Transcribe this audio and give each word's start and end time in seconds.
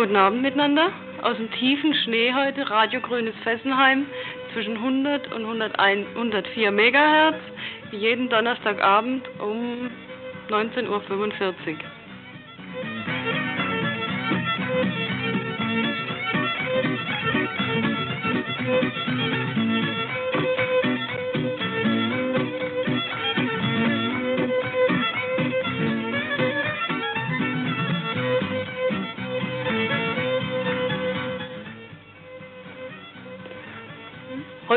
Guten 0.00 0.16
Abend 0.16 0.40
miteinander. 0.40 0.92
Aus 1.20 1.36
dem 1.36 1.50
tiefen 1.50 1.92
Schnee 1.92 2.32
heute, 2.32 2.70
Radio 2.70 3.02
Grünes 3.02 3.34
Fessenheim, 3.42 4.06
zwischen 4.54 4.78
100 4.78 5.30
und 5.30 5.44
101, 5.44 6.08
104 6.16 6.70
Megahertz, 6.70 7.36
jeden 7.90 8.30
Donnerstagabend 8.30 9.28
um 9.40 9.90
19.45 10.48 10.88
Uhr. 10.88 11.00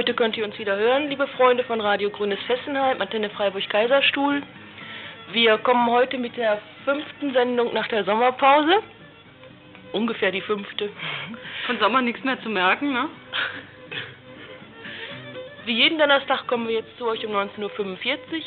Heute 0.04 0.16
könnt 0.16 0.36
ihr 0.36 0.44
uns 0.44 0.60
wieder 0.60 0.76
hören, 0.76 1.08
liebe 1.08 1.26
Freunde 1.28 1.64
von 1.64 1.80
Radio 1.80 2.10
Grünes 2.10 2.38
Fessenheim, 2.46 3.00
Antenne 3.00 3.30
Freiburg-Kaiserstuhl. 3.30 4.44
Wir 5.32 5.58
kommen 5.60 5.90
heute 5.90 6.18
mit 6.18 6.36
der 6.36 6.62
fünften 6.84 7.32
Sendung 7.32 7.74
nach 7.74 7.88
der 7.88 8.04
Sommerpause. 8.04 8.84
Ungefähr 9.94 10.34
die 10.34 10.42
fünfte. 10.42 10.90
Von 11.66 11.80
Sommer 11.80 12.02
nichts 12.02 12.22
mehr 12.26 12.38
zu 12.42 12.50
merken, 12.50 12.92
ne? 12.92 13.08
Wie 15.66 15.72
jeden 15.72 15.98
Donnerstag 15.98 16.48
kommen 16.48 16.68
wir 16.68 16.76
jetzt 16.76 16.98
zu 16.98 17.08
euch 17.08 17.26
um 17.26 17.32
19.45 17.32 17.70
Uhr. 17.70 18.42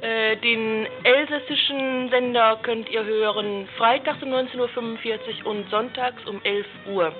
Äh, 0.00 0.36
den 0.38 0.88
elsässischen 1.04 2.10
Sender 2.10 2.58
könnt 2.60 2.90
ihr 2.90 3.04
hören 3.04 3.68
freitags 3.76 4.20
um 4.20 4.30
19.45 4.30 5.44
Uhr 5.44 5.50
und 5.52 5.70
sonntags 5.70 6.26
um 6.26 6.40
11 6.42 6.66
Uhr. 6.88 7.14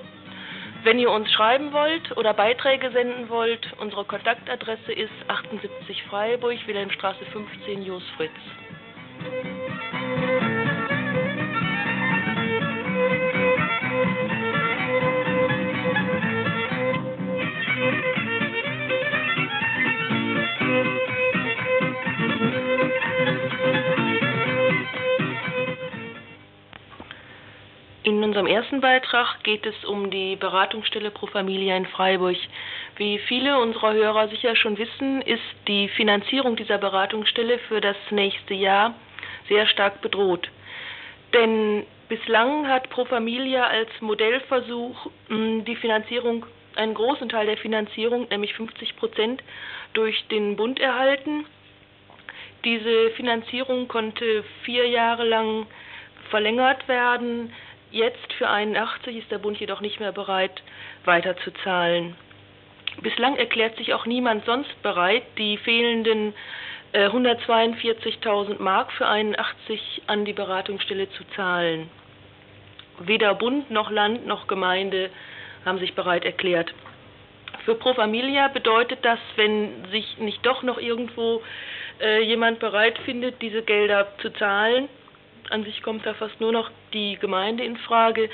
Wenn 0.87 0.99
ihr 0.99 1.11
uns 1.11 1.29
schreiben 1.33 1.73
wollt 1.73 2.15
oder 2.15 2.33
Beiträge 2.33 2.89
senden 2.91 3.27
wollt, 3.27 3.73
unsere 3.77 4.05
Kontaktadresse 4.05 4.93
ist 4.93 5.11
78 5.27 6.01
Freiburg, 6.03 6.65
Wilhelmstraße 6.65 7.25
15, 7.25 7.83
Jos 7.83 8.03
Fritz. 8.15 8.31
In 28.07 28.23
unserem 28.23 28.47
ersten 28.47 28.79
Beitrag 28.79 29.43
geht 29.43 29.65
es 29.65 29.83
um 29.83 30.09
die 30.09 30.37
Beratungsstelle 30.37 31.11
Pro 31.11 31.27
Familia 31.27 31.75
in 31.75 31.85
Freiburg. 31.85 32.37
Wie 32.95 33.19
viele 33.19 33.59
unserer 33.59 33.91
Hörer 33.91 34.29
sicher 34.29 34.55
schon 34.55 34.77
wissen, 34.77 35.21
ist 35.23 35.43
die 35.67 35.89
Finanzierung 35.89 36.55
dieser 36.55 36.77
Beratungsstelle 36.77 37.59
für 37.67 37.81
das 37.81 37.97
nächste 38.09 38.53
Jahr 38.53 38.93
sehr 39.49 39.67
stark 39.67 39.99
bedroht. 39.99 40.47
Denn 41.33 41.85
bislang 42.07 42.69
hat 42.69 42.89
Pro 42.91 43.03
Familia 43.03 43.65
als 43.65 43.89
Modellversuch 43.99 45.11
hm, 45.27 45.65
die 45.65 45.75
Finanzierung, 45.75 46.45
einen 46.77 46.93
großen 46.93 47.27
Teil 47.27 47.47
der 47.47 47.57
Finanzierung, 47.57 48.29
nämlich 48.29 48.53
50 48.53 48.95
Prozent, 48.95 49.43
durch 49.91 50.25
den 50.29 50.55
Bund 50.55 50.79
erhalten. 50.79 51.45
Diese 52.63 53.09
Finanzierung 53.17 53.89
konnte 53.89 54.45
vier 54.63 54.87
Jahre 54.87 55.25
lang 55.25 55.67
verlängert 56.29 56.87
werden. 56.87 57.51
Jetzt 57.91 58.33
für 58.33 58.49
81 58.49 59.17
ist 59.17 59.31
der 59.31 59.37
Bund 59.37 59.59
jedoch 59.59 59.79
nicht 59.79 59.99
mehr 59.99 60.11
bereit, 60.11 60.61
weiterzuzahlen. 61.05 62.15
Bislang 63.01 63.37
erklärt 63.37 63.77
sich 63.77 63.93
auch 63.93 64.05
niemand 64.05 64.45
sonst 64.45 64.81
bereit, 64.81 65.23
die 65.37 65.57
fehlenden 65.57 66.33
äh, 66.91 67.07
142.000 67.07 68.61
Mark 68.61 68.91
für 68.91 69.07
81 69.07 70.01
an 70.07 70.25
die 70.25 70.33
Beratungsstelle 70.33 71.09
zu 71.11 71.23
zahlen. 71.35 71.89
Weder 72.99 73.35
Bund 73.35 73.69
noch 73.69 73.91
Land 73.91 74.25
noch 74.25 74.47
Gemeinde 74.47 75.09
haben 75.63 75.79
sich 75.79 75.93
bereit 75.93 76.25
erklärt. 76.25 76.73
Für 77.65 77.75
Pro 77.75 77.93
Familia 77.93 78.47
bedeutet 78.47 78.99
das, 79.03 79.19
wenn 79.35 79.85
sich 79.91 80.17
nicht 80.17 80.45
doch 80.45 80.63
noch 80.63 80.77
irgendwo 80.77 81.41
äh, 82.01 82.21
jemand 82.23 82.59
bereit 82.59 82.97
findet, 82.99 83.41
diese 83.41 83.61
Gelder 83.61 84.07
zu 84.21 84.31
zahlen, 84.31 84.89
an 85.51 85.63
sich 85.63 85.81
kommt 85.81 86.05
da 86.05 86.13
fast 86.13 86.39
nur 86.39 86.51
noch 86.51 86.69
die 86.93 87.17
Gemeinde 87.17 87.63
in 87.63 87.77
Frage, 87.77 88.29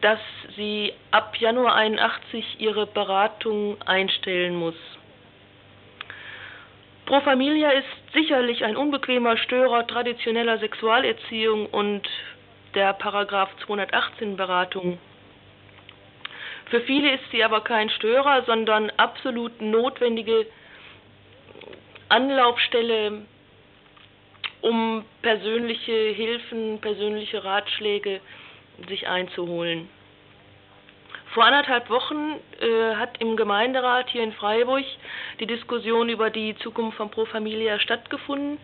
dass 0.00 0.20
sie 0.56 0.92
ab 1.10 1.36
Januar 1.38 1.74
81 1.76 2.56
ihre 2.58 2.86
Beratung 2.86 3.80
einstellen 3.82 4.54
muss. 4.56 4.74
Pro 7.06 7.20
Familia 7.20 7.70
ist 7.70 7.86
sicherlich 8.14 8.64
ein 8.64 8.76
unbequemer 8.76 9.36
Störer 9.36 9.86
traditioneller 9.86 10.58
Sexualerziehung 10.58 11.66
und 11.66 12.08
der 12.74 12.92
Paragraph 12.94 13.50
218 13.66 14.36
Beratung. 14.36 14.98
Für 16.70 16.80
viele 16.80 17.14
ist 17.14 17.30
sie 17.30 17.44
aber 17.44 17.60
kein 17.60 17.90
Störer, 17.90 18.42
sondern 18.46 18.90
absolut 18.96 19.60
notwendige 19.60 20.46
Anlaufstelle 22.08 23.26
um 24.64 25.04
persönliche 25.20 25.92
Hilfen, 25.92 26.80
persönliche 26.80 27.44
Ratschläge 27.44 28.20
sich 28.88 29.06
einzuholen. 29.06 29.90
Vor 31.34 31.44
anderthalb 31.44 31.90
Wochen 31.90 32.40
äh, 32.60 32.94
hat 32.94 33.20
im 33.20 33.36
Gemeinderat 33.36 34.08
hier 34.08 34.22
in 34.22 34.32
Freiburg 34.32 34.84
die 35.38 35.46
Diskussion 35.46 36.08
über 36.08 36.30
die 36.30 36.56
Zukunft 36.56 36.96
von 36.96 37.10
Pro 37.10 37.26
Familia 37.26 37.78
stattgefunden. 37.78 38.58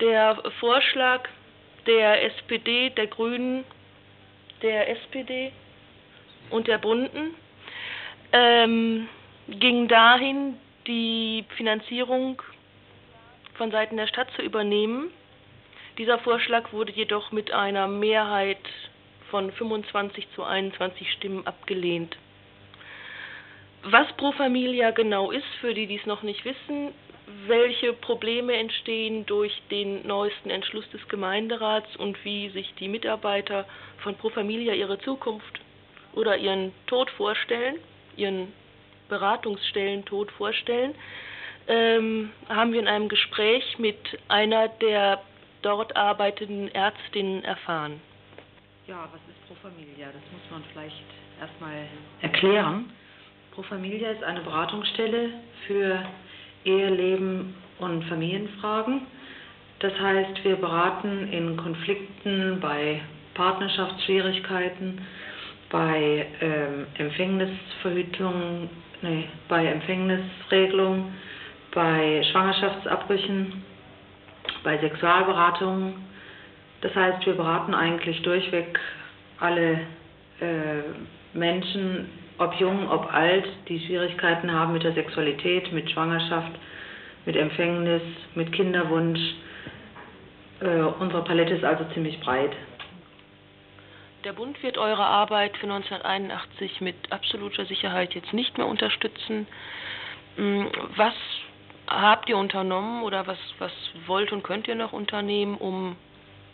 Der 0.00 0.42
Vorschlag 0.60 1.28
der 1.86 2.24
SPD, 2.24 2.88
der 2.90 3.08
Grünen, 3.08 3.64
der 4.62 4.88
SPD 4.88 5.52
und 6.48 6.68
der 6.68 6.78
Bunten 6.78 7.34
ähm, 8.32 9.08
ging 9.48 9.88
dahin, 9.88 10.56
die 10.86 11.44
Finanzierung 11.56 12.40
von 13.54 13.70
Seiten 13.70 13.98
der 13.98 14.06
Stadt 14.06 14.28
zu 14.36 14.42
übernehmen. 14.42 15.10
Dieser 15.98 16.18
Vorschlag 16.18 16.72
wurde 16.72 16.92
jedoch 16.92 17.30
mit 17.30 17.52
einer 17.52 17.86
Mehrheit 17.86 18.58
von 19.30 19.52
25 19.52 20.26
zu 20.34 20.42
21 20.42 21.12
Stimmen 21.12 21.46
abgelehnt. 21.46 22.16
Was 23.84 24.10
Pro 24.16 24.32
Familia 24.32 24.90
genau 24.90 25.30
ist, 25.30 25.46
für 25.60 25.72
die, 25.72 25.86
die 25.86 25.96
es 25.96 26.06
noch 26.06 26.22
nicht 26.22 26.44
wissen, 26.44 26.92
welche 27.46 27.92
Probleme 27.92 28.54
entstehen 28.54 29.24
durch 29.26 29.52
den 29.70 30.06
neuesten 30.06 30.50
Entschluss 30.50 30.88
des 30.90 31.06
Gemeinderats 31.08 31.94
und 31.96 32.22
wie 32.24 32.48
sich 32.50 32.74
die 32.80 32.88
Mitarbeiter 32.88 33.66
von 33.98 34.16
Pro 34.16 34.30
Familia 34.30 34.74
ihre 34.74 34.98
Zukunft 34.98 35.60
oder 36.14 36.36
ihren 36.36 36.72
Tod 36.86 37.10
vorstellen, 37.10 37.76
ihren 38.16 38.52
Beratungsstellen 39.08 40.04
Tod 40.04 40.30
vorstellen, 40.32 40.94
ähm, 41.68 42.30
haben 42.48 42.72
wir 42.72 42.80
in 42.80 42.88
einem 42.88 43.08
Gespräch 43.08 43.78
mit 43.78 43.98
einer 44.28 44.68
der 44.68 45.22
dort 45.64 45.96
arbeitenden 45.96 46.68
Ärztinnen 46.74 47.42
erfahren? 47.44 48.00
Ja, 48.86 49.08
was 49.12 49.20
ist 49.28 49.46
Pro 49.48 49.54
Familia? 49.62 50.06
Das 50.06 50.22
muss 50.32 50.50
man 50.50 50.62
vielleicht 50.72 51.04
erstmal 51.40 51.86
erklären. 52.20 52.90
Pro 53.54 53.62
Familia 53.62 54.10
ist 54.10 54.22
eine 54.22 54.40
Beratungsstelle 54.40 55.30
für 55.66 56.04
Eheleben 56.64 57.54
und 57.78 58.04
Familienfragen. 58.04 59.02
Das 59.78 59.92
heißt, 59.98 60.44
wir 60.44 60.56
beraten 60.56 61.32
in 61.32 61.56
Konflikten, 61.56 62.58
bei 62.60 63.00
Partnerschaftsschwierigkeiten, 63.34 65.00
bei 65.70 66.26
ähm, 66.40 66.86
Empfängnisverhütung, 66.98 68.70
nee, 69.02 69.24
bei 69.48 69.66
Empfängnisregelung, 69.66 71.12
bei 71.72 72.22
Schwangerschaftsabbrüchen 72.30 73.62
bei 74.64 74.78
Sexualberatungen. 74.78 75.94
Das 76.80 76.94
heißt, 76.94 77.24
wir 77.24 77.34
beraten 77.34 77.74
eigentlich 77.74 78.20
durchweg 78.22 78.78
alle 79.38 79.80
äh, 80.40 80.82
Menschen, 81.32 82.10
ob 82.38 82.54
jung, 82.54 82.90
ob 82.90 83.12
alt, 83.12 83.46
die 83.68 83.78
Schwierigkeiten 83.78 84.52
haben 84.52 84.72
mit 84.72 84.82
der 84.82 84.92
Sexualität, 84.94 85.72
mit 85.72 85.90
Schwangerschaft, 85.90 86.52
mit 87.26 87.36
Empfängnis, 87.36 88.02
mit 88.34 88.52
Kinderwunsch. 88.52 89.20
Äh, 90.60 90.80
unsere 90.98 91.22
Palette 91.22 91.54
ist 91.54 91.64
also 91.64 91.84
ziemlich 91.94 92.18
breit. 92.20 92.52
Der 94.24 94.32
Bund 94.32 94.62
wird 94.62 94.78
eure 94.78 95.04
Arbeit 95.04 95.56
für 95.58 95.66
1981 95.70 96.80
mit 96.80 96.96
absoluter 97.10 97.66
Sicherheit 97.66 98.14
jetzt 98.14 98.32
nicht 98.32 98.56
mehr 98.56 98.66
unterstützen. 98.66 99.46
Hm, 100.36 100.68
was 100.96 101.14
habt 101.86 102.28
ihr 102.28 102.36
unternommen 102.36 103.02
oder 103.02 103.26
was, 103.26 103.38
was 103.58 103.72
wollt 104.06 104.32
und 104.32 104.42
könnt 104.42 104.68
ihr 104.68 104.74
noch 104.74 104.92
unternehmen, 104.92 105.56
um 105.56 105.96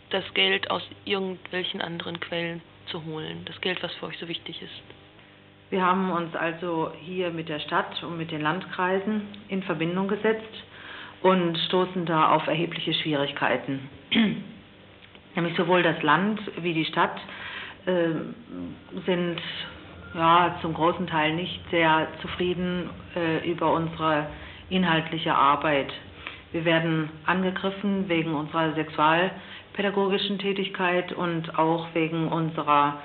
das 0.09 0.23
Geld 0.33 0.69
aus 0.69 0.83
irgendwelchen 1.05 1.81
anderen 1.81 2.19
Quellen 2.19 2.61
abzuholen, 2.91 3.45
das 3.45 3.59
Geld, 3.61 3.81
was 3.83 3.93
für 3.95 4.07
euch 4.07 4.17
so 4.19 4.27
wichtig 4.27 4.61
ist? 4.61 4.83
Wir 5.69 5.81
haben 5.85 6.11
uns 6.11 6.35
also 6.35 6.91
hier 6.99 7.29
mit 7.29 7.47
der 7.47 7.59
Stadt 7.59 8.03
und 8.03 8.17
mit 8.17 8.31
den 8.31 8.41
Landkreisen 8.41 9.21
in 9.47 9.63
Verbindung 9.63 10.07
gesetzt 10.07 10.63
und 11.21 11.57
stoßen 11.67 12.05
da 12.05 12.31
auf 12.33 12.47
erhebliche 12.47 12.93
Schwierigkeiten. 12.93 13.89
Nämlich 15.35 15.55
sowohl 15.55 15.81
das 15.81 16.01
Land 16.03 16.41
wie 16.61 16.73
die 16.73 16.85
Stadt 16.85 17.17
äh, 17.85 18.09
sind 19.05 19.39
ja 20.13 20.57
zum 20.61 20.73
großen 20.73 21.07
Teil 21.07 21.33
nicht 21.35 21.61
sehr 21.71 22.07
zufrieden 22.21 22.89
äh, 23.15 23.49
über 23.49 23.71
unsere 23.71 24.27
inhaltliche 24.71 25.35
Arbeit. 25.35 25.93
Wir 26.51 26.65
werden 26.65 27.09
angegriffen 27.25 28.09
wegen 28.09 28.33
unserer 28.33 28.73
sexualpädagogischen 28.73 30.39
Tätigkeit 30.39 31.13
und 31.13 31.57
auch 31.57 31.87
wegen 31.93 32.27
unserer 32.27 32.99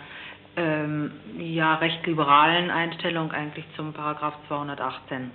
ähm, 0.56 1.12
ja 1.38 1.74
recht 1.74 2.06
liberalen 2.06 2.70
Einstellung 2.70 3.30
eigentlich 3.30 3.66
zum 3.76 3.92
Paragraph 3.92 4.34
218. 4.48 5.30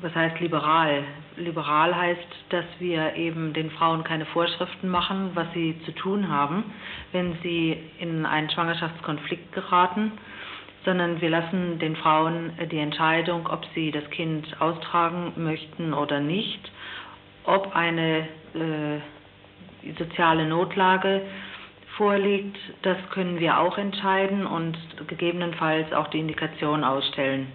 Was 0.00 0.14
heißt 0.14 0.40
liberal? 0.40 1.04
Liberal 1.36 1.96
heißt, 1.96 2.28
dass 2.50 2.64
wir 2.78 3.14
eben 3.14 3.52
den 3.52 3.70
Frauen 3.70 4.04
keine 4.04 4.26
Vorschriften 4.26 4.88
machen, 4.88 5.30
was 5.34 5.46
sie 5.54 5.80
zu 5.84 5.92
tun 5.92 6.28
haben, 6.28 6.64
wenn 7.12 7.38
sie 7.42 7.78
in 7.98 8.26
einen 8.26 8.50
Schwangerschaftskonflikt 8.50 9.52
geraten, 9.52 10.12
sondern 10.84 11.20
wir 11.20 11.30
lassen 11.30 11.78
den 11.78 11.96
Frauen 11.96 12.52
die 12.70 12.78
Entscheidung, 12.78 13.46
ob 13.46 13.64
sie 13.74 13.90
das 13.90 14.08
Kind 14.10 14.60
austragen 14.60 15.32
möchten 15.36 15.94
oder 15.94 16.20
nicht, 16.20 16.70
ob 17.44 17.74
eine 17.74 18.28
äh, 18.54 19.92
soziale 19.98 20.46
Notlage 20.46 21.22
vorliegt, 21.96 22.56
das 22.82 22.96
können 23.10 23.38
wir 23.38 23.58
auch 23.58 23.78
entscheiden 23.78 24.46
und 24.46 24.76
gegebenenfalls 25.06 25.92
auch 25.92 26.08
die 26.08 26.18
Indikation 26.18 26.84
ausstellen. 26.84 27.46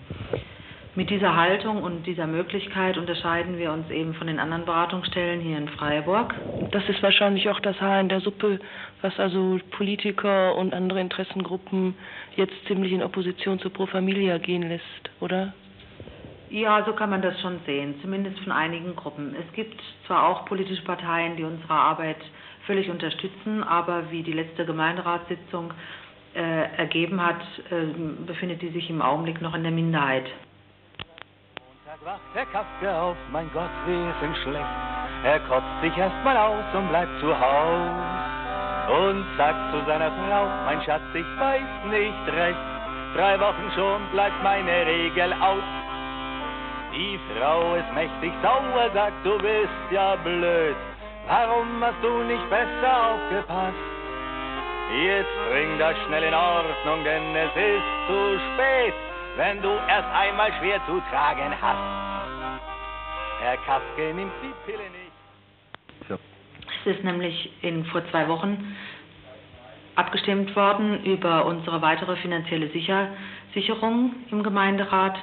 Mit 0.96 1.10
dieser 1.12 1.36
Haltung 1.36 1.84
und 1.84 2.08
dieser 2.08 2.26
Möglichkeit 2.28 2.98
unterscheiden 2.98 3.58
wir 3.58 3.72
uns 3.72 3.90
eben 3.90 4.14
von 4.16 4.28
den 4.28 4.40
anderen 4.40 4.66
Beratungsstellen 4.66 5.40
hier 5.40 5.58
in 5.58 5.70
Freiburg. 5.70 6.34
Das 6.72 6.84
ist 6.90 7.02
wahrscheinlich 7.04 7.48
auch 7.50 7.60
das 7.60 7.80
Haar 7.80 8.02
in 8.02 8.10
der 8.10 8.22
Suppe, 8.22 8.60
was 9.02 9.18
also 9.20 9.60
Politiker 9.72 10.56
und 10.56 10.74
andere 10.74 11.00
Interessengruppen 11.00 11.96
jetzt 12.36 12.54
ziemlich 12.68 12.92
in 12.92 13.04
Opposition 13.04 13.60
zu 13.60 13.70
Pro 13.70 13.86
Familia 13.86 14.38
gehen 14.38 14.64
lässt, 14.64 15.10
oder? 15.20 15.54
Ja, 16.50 16.84
so 16.84 16.94
kann 16.94 17.12
man 17.12 17.22
das 17.22 17.40
schon 17.42 17.60
sehen, 17.66 17.96
zumindest 18.02 18.40
von 18.40 18.52
einigen 18.52 18.96
Gruppen. 18.96 19.36
Es 19.36 19.54
gibt 19.54 19.80
zwar 20.08 20.28
auch 20.28 20.46
politische 20.46 20.84
Parteien, 20.84 21.38
die 21.38 21.44
unsere 21.44 21.74
Arbeit 21.74 22.18
völlig 22.66 22.90
unterstützen, 22.90 23.64
aber 23.64 24.12
wie 24.12 24.24
die 24.24 24.34
letzte 24.34 24.66
Gemeinderatssitzung 24.66 25.72
äh, 26.36 26.78
ergeben 26.78 27.24
hat, 27.24 27.42
äh, 27.70 27.86
befindet 28.26 28.62
die 28.62 28.70
sich 28.70 28.90
im 28.90 29.02
Augenblick 29.02 29.42
noch 29.42 29.54
in 29.54 29.64
der 29.64 29.72
Minderheit. 29.72 30.26
Montag 31.60 32.06
wacht 32.06 32.36
der 32.36 32.46
Kaffee 32.48 32.88
auf, 32.88 33.18
mein 33.32 33.50
Gott, 33.54 33.70
wir 33.86 34.14
sind 34.20 34.36
schlecht. 34.38 34.66
Er 35.24 35.40
kotzt 35.42 35.82
sich 35.82 35.96
erstmal 35.98 36.38
aus 36.38 36.64
und 36.74 36.90
bleibt 36.90 37.20
zu 37.20 37.40
Haus 37.40 38.19
und 38.90 39.26
sagt 39.38 39.72
zu 39.72 39.86
seiner 39.86 40.12
Frau, 40.12 40.46
mein 40.66 40.82
Schatz, 40.84 41.04
ich 41.14 41.40
weiß 41.40 41.86
nicht 41.90 42.36
recht. 42.36 42.60
Drei 43.16 43.40
Wochen 43.40 43.72
schon 43.76 44.02
bleibt 44.12 44.42
meine 44.44 44.86
Regel 44.86 45.34
aus. 45.34 45.64
Die 46.94 47.20
Frau 47.30 47.76
ist 47.76 47.94
mächtig 47.94 48.34
sauer, 48.42 48.90
sagt, 48.94 49.24
du 49.24 49.38
bist 49.38 49.92
ja 49.92 50.16
blöd. 50.16 50.76
Warum 51.28 51.84
hast 51.84 52.02
du 52.02 52.24
nicht 52.24 52.50
besser 52.50 53.14
aufgepasst? 53.14 53.78
Jetzt 55.04 55.38
bring 55.52 55.78
das 55.78 55.96
schnell 56.08 56.24
in 56.24 56.34
Ordnung, 56.34 57.04
denn 57.04 57.36
es 57.36 57.56
ist 57.56 58.08
zu 58.08 58.40
spät, 58.54 58.94
wenn 59.38 59.62
du 59.62 59.70
erst 59.88 60.10
einmal 60.16 60.52
schwer 60.60 60.82
zu 60.88 61.00
tragen 61.12 61.54
hast. 61.62 62.60
Herr 63.42 63.58
Kafke 63.58 64.14
nimmt 64.16 64.34
die 64.42 64.54
Pille 64.66 64.90
nicht. 64.90 64.99
Es 66.86 66.96
ist 66.96 67.04
nämlich 67.04 67.52
in, 67.62 67.86
vor 67.86 68.08
zwei 68.10 68.28
Wochen 68.28 68.76
abgestimmt 69.96 70.56
worden 70.56 71.04
über 71.04 71.46
unsere 71.46 71.82
weitere 71.82 72.16
finanzielle 72.18 72.70
Sicher 72.70 73.10
Sicherung 73.54 74.14
im 74.32 74.44
Gemeinderat. 74.44 75.18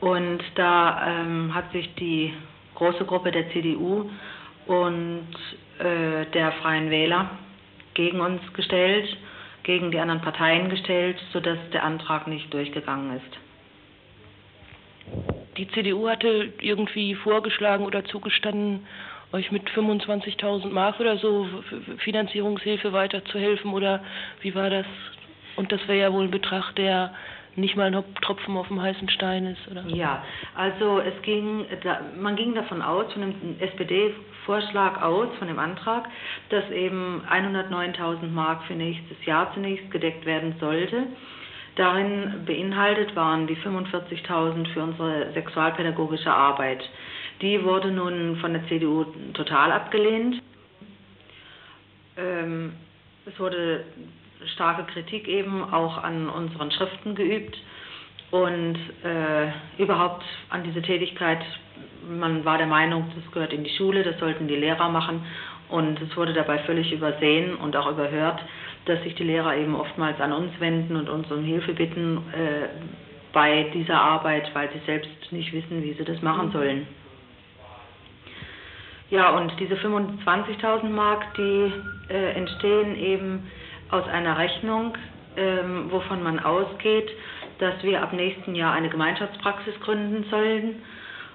Und 0.00 0.42
da 0.56 1.06
ähm, 1.06 1.54
hat 1.54 1.72
sich 1.72 1.94
die 1.94 2.34
große 2.74 3.04
Gruppe 3.04 3.30
der 3.30 3.50
CDU 3.50 4.10
und 4.66 5.28
äh, 5.78 6.26
der 6.32 6.52
Freien 6.60 6.90
Wähler 6.90 7.30
gegen 7.94 8.20
uns 8.20 8.40
gestellt, 8.52 9.16
gegen 9.62 9.90
die 9.90 9.98
anderen 9.98 10.20
Parteien 10.20 10.68
gestellt, 10.68 11.16
sodass 11.32 11.58
der 11.72 11.84
Antrag 11.84 12.26
nicht 12.26 12.52
durchgegangen 12.52 13.16
ist. 13.16 13.38
Die 15.56 15.68
CDU 15.68 16.08
hatte 16.08 16.52
irgendwie 16.60 17.14
vorgeschlagen 17.14 17.84
oder 17.86 18.04
zugestanden, 18.04 18.86
euch 19.34 19.50
mit 19.50 19.68
25.000 19.68 20.70
Mark 20.70 21.00
oder 21.00 21.16
so 21.18 21.46
Finanzierungshilfe 21.98 22.92
weiterzuhelfen 22.92 23.72
oder 23.72 24.00
wie 24.40 24.54
war 24.54 24.70
das? 24.70 24.86
Und 25.56 25.72
das 25.72 25.80
wäre 25.88 25.98
ja 25.98 26.12
wohl 26.12 26.24
ein 26.24 26.30
Betrag, 26.30 26.72
der 26.76 27.12
nicht 27.56 27.76
mal 27.76 27.92
ein 27.92 28.04
Tropfen 28.22 28.56
auf 28.56 28.68
dem 28.68 28.80
heißen 28.80 29.08
Stein 29.10 29.46
ist, 29.46 29.68
oder? 29.70 29.84
Ja, 29.86 30.24
also 30.54 31.00
es 31.00 31.20
ging, 31.22 31.66
man 32.18 32.36
ging 32.36 32.54
davon 32.54 32.82
aus, 32.82 33.12
von 33.12 33.22
dem 33.22 33.60
SPD-Vorschlag 33.60 35.02
aus, 35.02 35.28
von 35.38 35.48
dem 35.48 35.58
Antrag, 35.58 36.08
dass 36.50 36.68
eben 36.70 37.22
109.000 37.30 38.28
Mark 38.28 38.64
für 38.64 38.74
nächstes 38.74 39.24
Jahr 39.24 39.52
zunächst 39.54 39.90
gedeckt 39.90 40.26
werden 40.26 40.54
sollte. 40.60 41.06
Darin 41.76 42.44
beinhaltet 42.46 43.16
waren 43.16 43.46
die 43.48 43.56
45.000 43.56 44.68
für 44.72 44.82
unsere 44.82 45.32
sexualpädagogische 45.32 46.32
Arbeit. 46.32 46.88
Die 47.44 47.62
wurde 47.62 47.90
nun 47.90 48.36
von 48.36 48.54
der 48.54 48.66
CDU 48.68 49.04
total 49.34 49.70
abgelehnt. 49.70 50.40
Ähm, 52.16 52.72
es 53.26 53.38
wurde 53.38 53.84
starke 54.54 54.84
Kritik 54.90 55.28
eben 55.28 55.62
auch 55.62 56.02
an 56.02 56.30
unseren 56.30 56.70
Schriften 56.70 57.14
geübt 57.14 57.58
und 58.30 58.78
äh, 59.04 59.50
überhaupt 59.76 60.24
an 60.48 60.64
diese 60.64 60.80
Tätigkeit. 60.80 61.40
Man 62.08 62.46
war 62.46 62.56
der 62.56 62.66
Meinung, 62.66 63.12
das 63.14 63.30
gehört 63.30 63.52
in 63.52 63.62
die 63.62 63.76
Schule, 63.76 64.04
das 64.04 64.18
sollten 64.18 64.48
die 64.48 64.56
Lehrer 64.56 64.88
machen 64.88 65.20
und 65.68 66.00
es 66.00 66.16
wurde 66.16 66.32
dabei 66.32 66.60
völlig 66.60 66.92
übersehen 66.92 67.56
und 67.56 67.76
auch 67.76 67.90
überhört, 67.90 68.40
dass 68.86 69.02
sich 69.02 69.16
die 69.16 69.24
Lehrer 69.24 69.54
eben 69.54 69.74
oftmals 69.74 70.18
an 70.18 70.32
uns 70.32 70.58
wenden 70.60 70.96
und 70.96 71.10
uns 71.10 71.30
um 71.30 71.44
Hilfe 71.44 71.74
bitten 71.74 72.22
äh, 72.32 72.68
bei 73.34 73.64
dieser 73.74 74.00
Arbeit, 74.00 74.48
weil 74.54 74.70
sie 74.72 74.80
selbst 74.86 75.10
nicht 75.30 75.52
wissen, 75.52 75.82
wie 75.82 75.92
sie 75.92 76.04
das 76.04 76.22
machen 76.22 76.50
sollen. 76.50 76.86
Ja, 79.14 79.30
und 79.30 79.52
diese 79.60 79.76
25.000 79.76 80.88
Mark, 80.88 81.36
die 81.36 81.72
äh, 82.12 82.32
entstehen 82.32 82.96
eben 82.96 83.48
aus 83.92 84.04
einer 84.08 84.36
Rechnung, 84.36 84.98
ähm, 85.36 85.86
wovon 85.92 86.20
man 86.24 86.40
ausgeht, 86.40 87.08
dass 87.60 87.80
wir 87.84 88.02
ab 88.02 88.12
nächsten 88.12 88.56
Jahr 88.56 88.72
eine 88.72 88.88
Gemeinschaftspraxis 88.88 89.78
gründen 89.84 90.24
sollen 90.32 90.82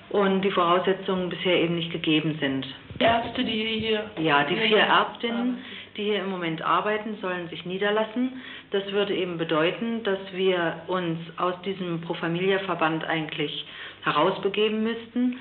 und 0.09 0.41
die 0.41 0.51
Voraussetzungen 0.51 1.29
bisher 1.29 1.55
eben 1.55 1.75
nicht 1.75 1.93
gegeben 1.93 2.37
sind. 2.41 2.67
Ärzte, 2.99 3.45
die 3.45 3.79
hier. 3.79 4.11
Ja, 4.19 4.43
die 4.43 4.57
vier 4.57 4.79
Ärztinnen, 4.79 5.59
die 5.95 6.03
hier 6.03 6.19
im 6.19 6.29
Moment 6.31 6.61
arbeiten, 6.61 7.15
sollen 7.21 7.47
sich 7.47 7.65
niederlassen. 7.65 8.41
Das 8.71 8.91
würde 8.91 9.15
eben 9.15 9.37
bedeuten, 9.37 10.03
dass 10.03 10.19
wir 10.33 10.81
uns 10.87 11.17
aus 11.37 11.53
diesem 11.61 12.01
Pro 12.01 12.13
Familia 12.15 12.59
Verband 12.59 13.05
eigentlich 13.05 13.65
herausbegeben 14.03 14.83
müssten. 14.83 15.37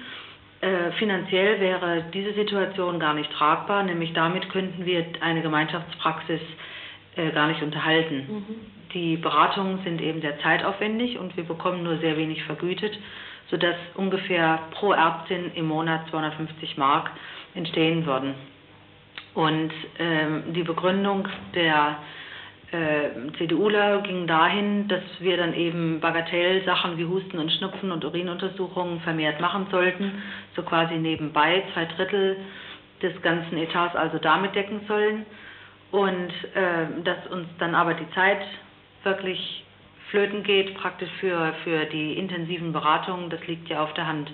Äh, 0.60 0.90
finanziell 0.98 1.60
wäre 1.60 2.04
diese 2.12 2.34
Situation 2.34 2.98
gar 2.98 3.14
nicht 3.14 3.30
tragbar, 3.32 3.84
nämlich 3.84 4.12
damit 4.12 4.48
könnten 4.50 4.84
wir 4.84 5.04
eine 5.20 5.40
Gemeinschaftspraxis 5.40 6.40
äh, 7.16 7.30
gar 7.30 7.46
nicht 7.46 7.62
unterhalten. 7.62 8.16
Mhm. 8.28 8.44
Die 8.92 9.16
Beratungen 9.16 9.80
sind 9.84 10.00
eben 10.00 10.20
sehr 10.20 10.38
zeitaufwendig 10.40 11.18
und 11.18 11.36
wir 11.36 11.44
bekommen 11.44 11.84
nur 11.84 11.98
sehr 11.98 12.16
wenig 12.16 12.42
vergütet, 12.44 12.98
sodass 13.50 13.76
ungefähr 13.94 14.60
pro 14.72 14.92
Ärztin 14.92 15.52
im 15.54 15.66
Monat 15.66 16.08
250 16.10 16.76
Mark 16.76 17.10
entstehen 17.54 18.04
würden. 18.04 18.34
Und 19.34 19.72
ähm, 20.00 20.52
die 20.54 20.64
Begründung 20.64 21.28
der 21.54 21.98
CDUler 22.70 24.02
ging 24.02 24.26
dahin, 24.26 24.88
dass 24.88 25.02
wir 25.20 25.38
dann 25.38 25.54
eben 25.54 26.00
Bagatellsachen 26.00 26.98
wie 26.98 27.06
Husten 27.06 27.38
und 27.38 27.50
Schnupfen 27.50 27.90
und 27.90 28.04
Urinuntersuchungen 28.04 29.00
vermehrt 29.00 29.40
machen 29.40 29.68
sollten, 29.70 30.22
so 30.54 30.62
quasi 30.62 30.96
nebenbei 30.96 31.64
zwei 31.72 31.86
Drittel 31.86 32.36
des 33.00 33.20
ganzen 33.22 33.56
Etats 33.56 33.96
also 33.96 34.18
damit 34.18 34.54
decken 34.54 34.80
sollen. 34.86 35.24
Und 35.92 36.30
äh, 36.54 37.02
dass 37.04 37.26
uns 37.28 37.48
dann 37.58 37.74
aber 37.74 37.94
die 37.94 38.10
Zeit 38.10 38.42
wirklich 39.02 39.64
flöten 40.10 40.42
geht, 40.42 40.74
praktisch 40.74 41.10
für, 41.20 41.54
für 41.64 41.86
die 41.86 42.18
intensiven 42.18 42.74
Beratungen, 42.74 43.30
das 43.30 43.46
liegt 43.46 43.68
ja 43.70 43.82
auf 43.82 43.94
der 43.94 44.06
Hand. 44.06 44.30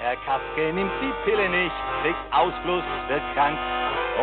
Herr 0.00 0.14
Kafke 0.14 0.72
nimmt 0.72 0.92
die 1.02 1.12
Pille 1.28 1.48
nicht, 1.48 1.74
kriegt 2.02 2.32
Ausfluss, 2.32 2.84
wird 3.08 3.22
krank 3.34 3.58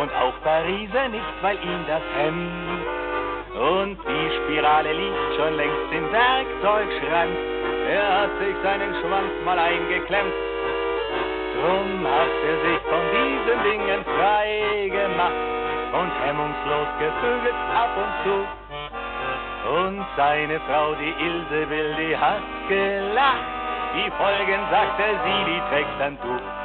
und 0.00 0.10
auch 0.14 0.34
Pariser 0.42 1.08
nicht, 1.08 1.34
weil 1.42 1.56
ihm 1.56 1.84
das 1.86 2.02
Hemd 2.16 2.96
und 3.56 3.96
die 4.04 4.30
Spirale 4.36 4.92
liegt 4.92 5.34
schon 5.36 5.54
längst 5.56 5.92
im 5.92 6.12
Werkzeugschrank. 6.12 7.30
Er 7.88 8.20
hat 8.20 8.30
sich 8.38 8.54
seinen 8.62 8.94
Schwanz 9.00 9.32
mal 9.44 9.58
eingeklemmt. 9.58 10.34
Drum 11.56 12.04
hat 12.04 12.34
er 12.44 12.56
sich 12.68 12.80
von 12.84 13.04
diesen 13.16 13.62
Dingen 13.64 14.04
frei 14.04 14.88
gemacht 14.92 15.56
und 15.92 16.12
hemmungslos 16.22 16.88
gevögelt 16.98 17.54
ab 17.74 17.90
und 17.96 18.12
zu. 18.24 18.36
Und 19.70 20.06
seine 20.16 20.60
Frau, 20.60 20.94
die 20.94 21.14
Ilse 21.24 21.70
will, 21.70 21.94
die 21.98 22.16
hat 22.16 22.42
gelacht. 22.68 23.56
Die 23.94 24.10
Folgen, 24.10 24.60
sagte 24.70 25.04
sie, 25.24 25.44
die 25.50 25.60
trägt 25.70 25.98
dann 25.98 26.18
du. 26.22 26.55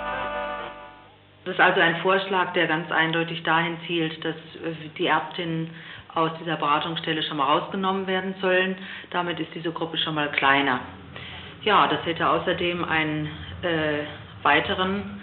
Das 1.43 1.55
ist 1.55 1.59
also 1.59 1.81
ein 1.81 1.97
Vorschlag, 1.97 2.53
der 2.53 2.67
ganz 2.67 2.91
eindeutig 2.91 3.41
dahin 3.43 3.77
zielt, 3.87 4.23
dass 4.23 4.35
die 4.97 5.07
Ärztinnen 5.07 5.71
aus 6.13 6.31
dieser 6.39 6.57
Beratungsstelle 6.57 7.23
schon 7.23 7.37
mal 7.37 7.45
rausgenommen 7.45 8.05
werden 8.05 8.35
sollen. 8.41 8.75
Damit 9.09 9.39
ist 9.39 9.49
diese 9.55 9.71
Gruppe 9.71 9.97
schon 9.97 10.15
mal 10.15 10.29
kleiner. 10.31 10.81
Ja, 11.63 11.87
das 11.87 12.05
hätte 12.05 12.29
außerdem 12.29 12.83
einen 12.83 13.27
äh, 13.61 14.03
weiteren, 14.43 15.21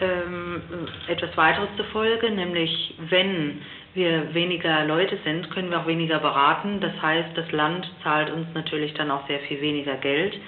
ähm, 0.00 0.62
etwas 1.06 1.36
weiteres 1.36 1.68
zur 1.76 1.84
Folge, 1.86 2.30
nämlich 2.30 2.94
wenn 3.08 3.62
wir 3.94 4.32
weniger 4.34 4.84
Leute 4.84 5.18
sind, 5.24 5.50
können 5.50 5.70
wir 5.70 5.80
auch 5.80 5.86
weniger 5.86 6.18
beraten. 6.18 6.80
Das 6.80 6.92
heißt, 7.00 7.36
das 7.36 7.50
Land 7.52 7.90
zahlt 8.02 8.30
uns 8.30 8.46
natürlich 8.54 8.94
dann 8.94 9.10
auch 9.10 9.26
sehr 9.26 9.40
viel 9.40 9.60
weniger 9.60 9.96
Geld. 9.96 10.38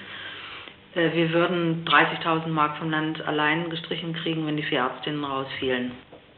Äh, 0.95 1.13
wir 1.13 1.31
würden 1.31 1.85
30.000 1.85 2.47
Mark 2.47 2.77
vom 2.77 2.89
Land 2.89 3.25
allein 3.25 3.69
gestrichen 3.69 4.13
kriegen, 4.13 4.45
wenn 4.47 4.57
die 4.57 4.63
vier 4.63 4.79
Ärztinnen 4.79 5.23
rausfielen. 5.23 5.91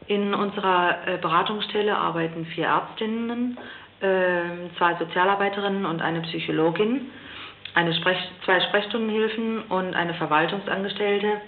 In 0.06 0.34
unserer 0.34 1.06
äh, 1.06 1.16
Beratungsstelle 1.18 1.96
arbeiten 1.96 2.46
vier 2.46 2.66
Ärztinnen, 2.66 3.58
ähm, 4.02 4.70
zwei 4.76 4.94
Sozialarbeiterinnen 4.96 5.86
und 5.86 6.02
eine 6.02 6.20
Psychologin, 6.22 7.10
eine 7.74 7.94
Sprech 7.94 8.18
zwei 8.44 8.60
Sprechstundenhilfen 8.60 9.62
und 9.62 9.94
eine 9.94 10.14
Verwaltungsangestellte. 10.14 11.40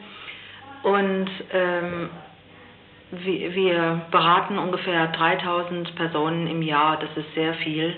Und 0.82 1.30
ähm, 1.52 2.10
wir 3.10 4.02
beraten 4.10 4.58
ungefähr 4.58 5.08
3000 5.08 5.94
Personen 5.94 6.46
im 6.46 6.62
Jahr, 6.62 6.98
das 6.98 7.10
ist 7.16 7.34
sehr 7.34 7.54
viel. 7.54 7.94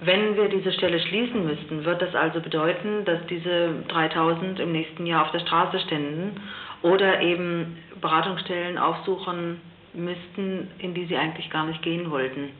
Wenn 0.00 0.36
wir 0.36 0.48
diese 0.48 0.72
Stelle 0.72 1.00
schließen 1.00 1.44
müssten, 1.44 1.84
wird 1.84 2.00
das 2.00 2.14
also 2.14 2.40
bedeuten, 2.40 3.04
dass 3.04 3.18
diese 3.26 3.74
3000 3.88 4.60
im 4.60 4.70
nächsten 4.70 5.06
Jahr 5.06 5.24
auf 5.24 5.32
der 5.32 5.40
Straße 5.40 5.80
ständen 5.80 6.40
oder 6.82 7.20
eben 7.20 7.78
Beratungsstellen 8.00 8.78
aufsuchen 8.78 9.60
müssten, 9.94 10.70
in 10.78 10.94
die 10.94 11.06
sie 11.06 11.16
eigentlich 11.16 11.50
gar 11.50 11.66
nicht 11.66 11.82
gehen 11.82 12.10
wollten. 12.12 12.50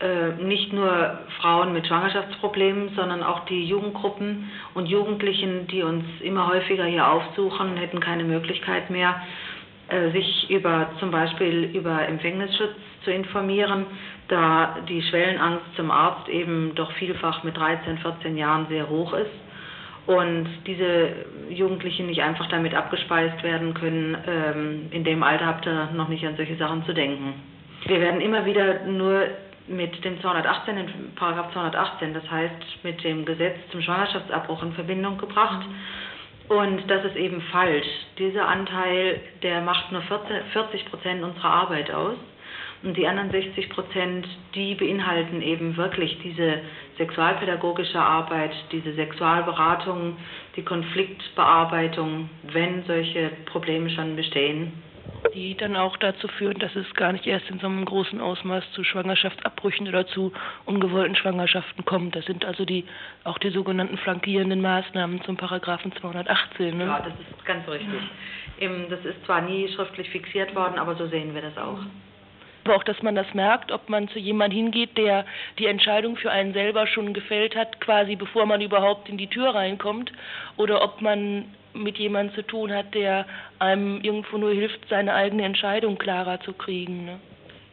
Äh, 0.00 0.42
nicht 0.42 0.72
nur 0.72 1.18
Frauen 1.40 1.72
mit 1.72 1.86
Schwangerschaftsproblemen, 1.86 2.90
sondern 2.94 3.22
auch 3.22 3.44
die 3.46 3.64
Jugendgruppen 3.64 4.48
und 4.74 4.86
Jugendlichen, 4.86 5.66
die 5.66 5.82
uns 5.82 6.04
immer 6.20 6.48
häufiger 6.48 6.84
hier 6.84 7.08
aufsuchen, 7.08 7.76
hätten 7.76 7.98
keine 7.98 8.22
Möglichkeit 8.22 8.90
mehr, 8.90 9.20
sich 10.12 10.50
über 10.50 10.90
zum 11.00 11.10
Beispiel 11.10 11.70
über 11.74 12.06
Empfängnisschutz 12.06 12.76
zu 13.04 13.10
informieren, 13.10 13.86
da 14.28 14.76
die 14.88 15.02
Schwellenangst 15.02 15.64
zum 15.76 15.90
Arzt 15.90 16.28
eben 16.28 16.74
doch 16.74 16.92
vielfach 16.92 17.42
mit 17.44 17.56
13, 17.56 17.98
14 17.98 18.36
Jahren 18.36 18.66
sehr 18.68 18.88
hoch 18.88 19.14
ist 19.14 19.30
und 20.08 20.46
diese 20.66 21.10
Jugendlichen 21.50 22.06
nicht 22.06 22.22
einfach 22.22 22.46
damit 22.48 22.74
abgespeist 22.74 23.42
werden 23.42 23.74
können, 23.74 24.16
ähm, 24.26 24.88
in 24.90 25.04
dem 25.04 25.22
Alter 25.22 25.46
habt 25.46 25.66
ihr 25.66 25.90
noch 25.94 26.08
nicht 26.08 26.26
an 26.26 26.34
solche 26.34 26.56
Sachen 26.56 26.84
zu 26.86 26.94
denken. 26.94 27.34
Wir 27.86 28.00
werden 28.00 28.22
immer 28.22 28.46
wieder 28.46 28.84
nur 28.86 29.22
mit 29.68 30.02
dem 30.04 30.18
218, 30.20 30.78
in 30.78 31.14
Paragraph 31.14 31.52
218, 31.52 32.14
das 32.14 32.30
heißt 32.30 32.84
mit 32.84 33.04
dem 33.04 33.26
Gesetz 33.26 33.56
zum 33.70 33.82
Schwangerschaftsabbruch 33.82 34.62
in 34.62 34.72
Verbindung 34.72 35.18
gebracht. 35.18 35.66
Und 36.48 36.88
das 36.88 37.04
ist 37.04 37.16
eben 37.16 37.42
falsch. 37.52 37.86
Dieser 38.18 38.48
Anteil, 38.48 39.20
der 39.42 39.60
macht 39.60 39.92
nur 39.92 40.02
40 40.02 40.86
Prozent 40.86 41.22
unserer 41.22 41.50
Arbeit 41.50 41.90
aus. 41.90 42.16
Und 42.82 42.96
die 42.96 43.06
anderen 43.06 43.30
60 43.30 43.70
Prozent, 43.70 44.26
die 44.54 44.74
beinhalten 44.76 45.42
eben 45.42 45.76
wirklich 45.76 46.16
diese 46.22 46.60
sexualpädagogische 46.96 48.00
Arbeit, 48.00 48.52
diese 48.70 48.92
Sexualberatung, 48.94 50.16
die 50.56 50.62
Konfliktbearbeitung, 50.62 52.30
wenn 52.44 52.84
solche 52.84 53.30
Probleme 53.46 53.90
schon 53.90 54.14
bestehen. 54.14 54.72
Die 55.34 55.56
dann 55.56 55.76
auch 55.76 55.96
dazu 55.98 56.26
führen, 56.26 56.58
dass 56.58 56.74
es 56.74 56.92
gar 56.94 57.12
nicht 57.12 57.26
erst 57.26 57.50
in 57.50 57.58
so 57.58 57.66
einem 57.66 57.84
großen 57.84 58.20
Ausmaß 58.20 58.72
zu 58.72 58.82
Schwangerschaftsabbrüchen 58.82 59.86
oder 59.86 60.06
zu 60.06 60.32
ungewollten 60.64 61.16
Schwangerschaften 61.16 61.84
kommt. 61.84 62.16
Das 62.16 62.24
sind 62.24 62.44
also 62.44 62.64
die 62.64 62.84
auch 63.24 63.38
die 63.38 63.50
sogenannten 63.50 63.98
flankierenden 63.98 64.62
Maßnahmen 64.62 65.22
zum 65.24 65.36
Paragraphen 65.36 65.92
218. 65.92 66.78
Ne? 66.78 66.86
Ja, 66.86 67.00
das 67.00 67.12
ist 67.20 67.44
ganz 67.44 67.68
richtig. 67.68 68.00
Ja. 68.60 68.68
Das 68.88 69.04
ist 69.04 69.24
zwar 69.26 69.42
nie 69.42 69.68
schriftlich 69.68 70.08
fixiert 70.10 70.54
worden, 70.54 70.78
aber 70.78 70.96
so 70.96 71.06
sehen 71.06 71.34
wir 71.34 71.42
das 71.42 71.56
auch 71.58 71.78
aber 72.68 72.76
auch, 72.76 72.84
dass 72.84 73.02
man 73.02 73.14
das 73.14 73.32
merkt, 73.32 73.72
ob 73.72 73.88
man 73.88 74.08
zu 74.08 74.18
jemandem 74.18 74.58
hingeht, 74.58 74.98
der 74.98 75.24
die 75.58 75.66
Entscheidung 75.66 76.16
für 76.16 76.30
einen 76.30 76.52
selber 76.52 76.86
schon 76.86 77.14
gefällt 77.14 77.56
hat, 77.56 77.80
quasi 77.80 78.14
bevor 78.14 78.44
man 78.44 78.60
überhaupt 78.60 79.08
in 79.08 79.16
die 79.16 79.26
Tür 79.26 79.54
reinkommt, 79.54 80.12
oder 80.56 80.82
ob 80.82 81.00
man 81.00 81.46
mit 81.72 81.96
jemandem 81.96 82.34
zu 82.34 82.42
tun 82.42 82.72
hat, 82.72 82.94
der 82.94 83.26
einem 83.58 84.00
irgendwo 84.02 84.36
nur 84.36 84.50
hilft, 84.50 84.80
seine 84.88 85.14
eigene 85.14 85.44
Entscheidung 85.44 85.96
klarer 85.96 86.40
zu 86.40 86.52
kriegen. 86.52 87.06
Ne? 87.06 87.20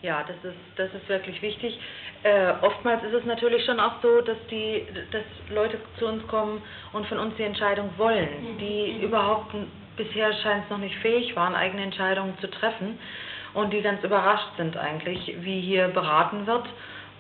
Ja, 0.01 0.23
das 0.25 0.37
ist, 0.49 0.59
das 0.77 0.93
ist 0.93 1.09
wirklich 1.09 1.41
wichtig. 1.41 1.77
Äh, 2.23 2.53
oftmals 2.61 3.03
ist 3.03 3.13
es 3.13 3.25
natürlich 3.25 3.65
schon 3.65 3.79
auch 3.79 4.01
so, 4.01 4.21
dass 4.21 4.37
die, 4.49 4.85
dass 5.11 5.23
Leute 5.53 5.77
zu 5.99 6.07
uns 6.07 6.25
kommen 6.27 6.61
und 6.93 7.05
von 7.07 7.19
uns 7.19 7.35
die 7.35 7.43
Entscheidung 7.43 7.89
wollen, 7.97 8.57
die 8.59 8.93
mhm. 8.93 9.01
überhaupt 9.01 9.53
bisher 9.97 10.31
scheint 10.41 10.65
es 10.65 10.69
noch 10.69 10.77
nicht 10.77 10.95
fähig 10.97 11.35
waren, 11.35 11.55
eigene 11.55 11.83
Entscheidungen 11.83 12.37
zu 12.39 12.49
treffen 12.49 12.97
und 13.55 13.73
die 13.73 13.81
ganz 13.81 14.03
überrascht 14.03 14.49
sind 14.57 14.77
eigentlich, 14.77 15.35
wie 15.39 15.61
hier 15.61 15.87
beraten 15.87 16.45
wird. 16.45 16.65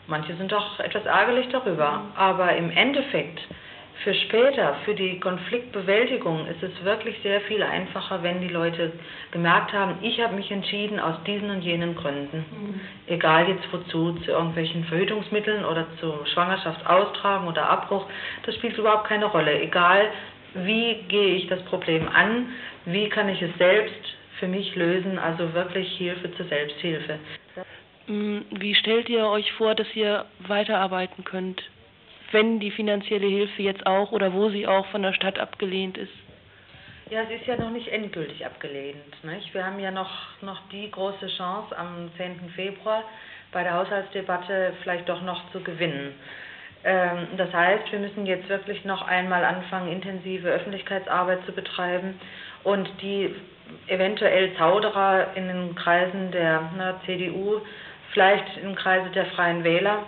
Manche 0.07 0.35
sind 0.35 0.53
auch 0.53 0.79
etwas 0.79 1.05
ärgerlich 1.05 1.47
darüber, 1.49 2.01
aber 2.15 2.55
im 2.55 2.69
Endeffekt 2.69 3.39
für 4.03 4.13
später, 4.13 4.75
für 4.85 4.93
die 4.93 5.19
Konfliktbewältigung 5.19 6.45
ist 6.47 6.61
es 6.61 6.83
wirklich 6.83 7.17
sehr 7.23 7.41
viel 7.41 7.63
einfacher, 7.63 8.21
wenn 8.21 8.41
die 8.41 8.49
Leute 8.49 8.91
gemerkt 9.31 9.73
haben, 9.73 9.95
ich 10.01 10.21
habe 10.21 10.35
mich 10.35 10.51
entschieden 10.51 10.99
aus 10.99 11.15
diesen 11.25 11.49
und 11.49 11.61
jenen 11.61 11.95
Gründen. 11.95 12.45
Mhm. 12.51 12.81
Egal 13.07 13.47
jetzt 13.49 13.63
wozu, 13.71 14.13
zu 14.19 14.31
irgendwelchen 14.31 14.83
Verhütungsmitteln 14.83 15.65
oder 15.65 15.87
zu 15.99 16.13
Schwangerschaftsaustragen 16.33 17.47
oder 17.47 17.69
Abbruch, 17.69 18.05
das 18.45 18.55
spielt 18.55 18.77
überhaupt 18.77 19.07
keine 19.07 19.25
Rolle. 19.25 19.59
Egal, 19.61 20.09
wie 20.53 21.03
gehe 21.07 21.35
ich 21.35 21.47
das 21.47 21.63
Problem 21.63 22.07
an, 22.07 22.49
wie 22.85 23.09
kann 23.09 23.29
ich 23.29 23.41
es 23.41 23.57
selbst 23.57 24.15
für 24.45 24.51
mich 24.51 24.75
lösen, 24.75 25.17
also 25.17 25.53
wirklich 25.53 25.97
Hilfe 25.97 26.31
zur 26.35 26.45
Selbsthilfe. 26.45 27.17
Mm, 28.05 28.41
wie 28.51 28.75
stellt 28.75 29.09
ihr 29.09 29.25
euch 29.25 29.51
vor, 29.53 29.73
dass 29.73 29.87
ihr 29.95 30.25
weiterarbeiten 30.39 31.23
könnt, 31.23 31.63
wenn 32.31 32.59
die 32.59 32.69
finanzielle 32.69 33.25
Hilfe 33.25 33.63
jetzt 33.63 33.87
auch 33.87 34.11
oder 34.11 34.33
wo 34.33 34.49
sie 34.49 34.67
auch 34.67 34.85
von 34.87 35.01
der 35.01 35.13
Stadt 35.13 35.39
abgelehnt 35.39 35.97
ist? 35.97 36.13
Ja, 37.09 37.25
sie 37.25 37.35
ist 37.35 37.47
ja 37.47 37.55
noch 37.57 37.71
nicht 37.71 37.87
endgültig 37.87 38.45
abgelehnt. 38.45 39.23
Nicht? 39.23 39.51
Wir 39.53 39.65
haben 39.65 39.79
ja 39.79 39.89
noch, 39.89 40.11
noch 40.41 40.61
die 40.71 40.91
große 40.91 41.27
Chance, 41.37 41.75
am 41.75 42.11
10. 42.17 42.51
Februar 42.55 43.03
bei 43.51 43.63
der 43.63 43.73
Haushaltsdebatte 43.73 44.73
vielleicht 44.83 45.09
doch 45.09 45.23
noch 45.23 45.51
zu 45.51 45.61
gewinnen. 45.61 46.13
Ähm, 46.83 47.29
das 47.37 47.51
heißt, 47.51 47.91
wir 47.91 47.99
müssen 47.99 48.27
jetzt 48.27 48.47
wirklich 48.47 48.85
noch 48.85 49.07
einmal 49.07 49.43
anfangen, 49.43 49.91
intensive 49.91 50.49
Öffentlichkeitsarbeit 50.49 51.43
zu 51.47 51.51
betreiben 51.51 52.19
und 52.63 52.87
die 53.01 53.33
eventuell 53.87 54.55
Zauderer 54.57 55.27
in 55.35 55.47
den 55.47 55.75
Kreisen 55.75 56.31
der 56.31 56.61
ne, 56.77 56.95
CDU, 57.05 57.61
vielleicht 58.11 58.57
im 58.63 58.75
Kreise 58.75 59.09
der 59.11 59.25
Freien 59.27 59.63
Wähler 59.63 60.03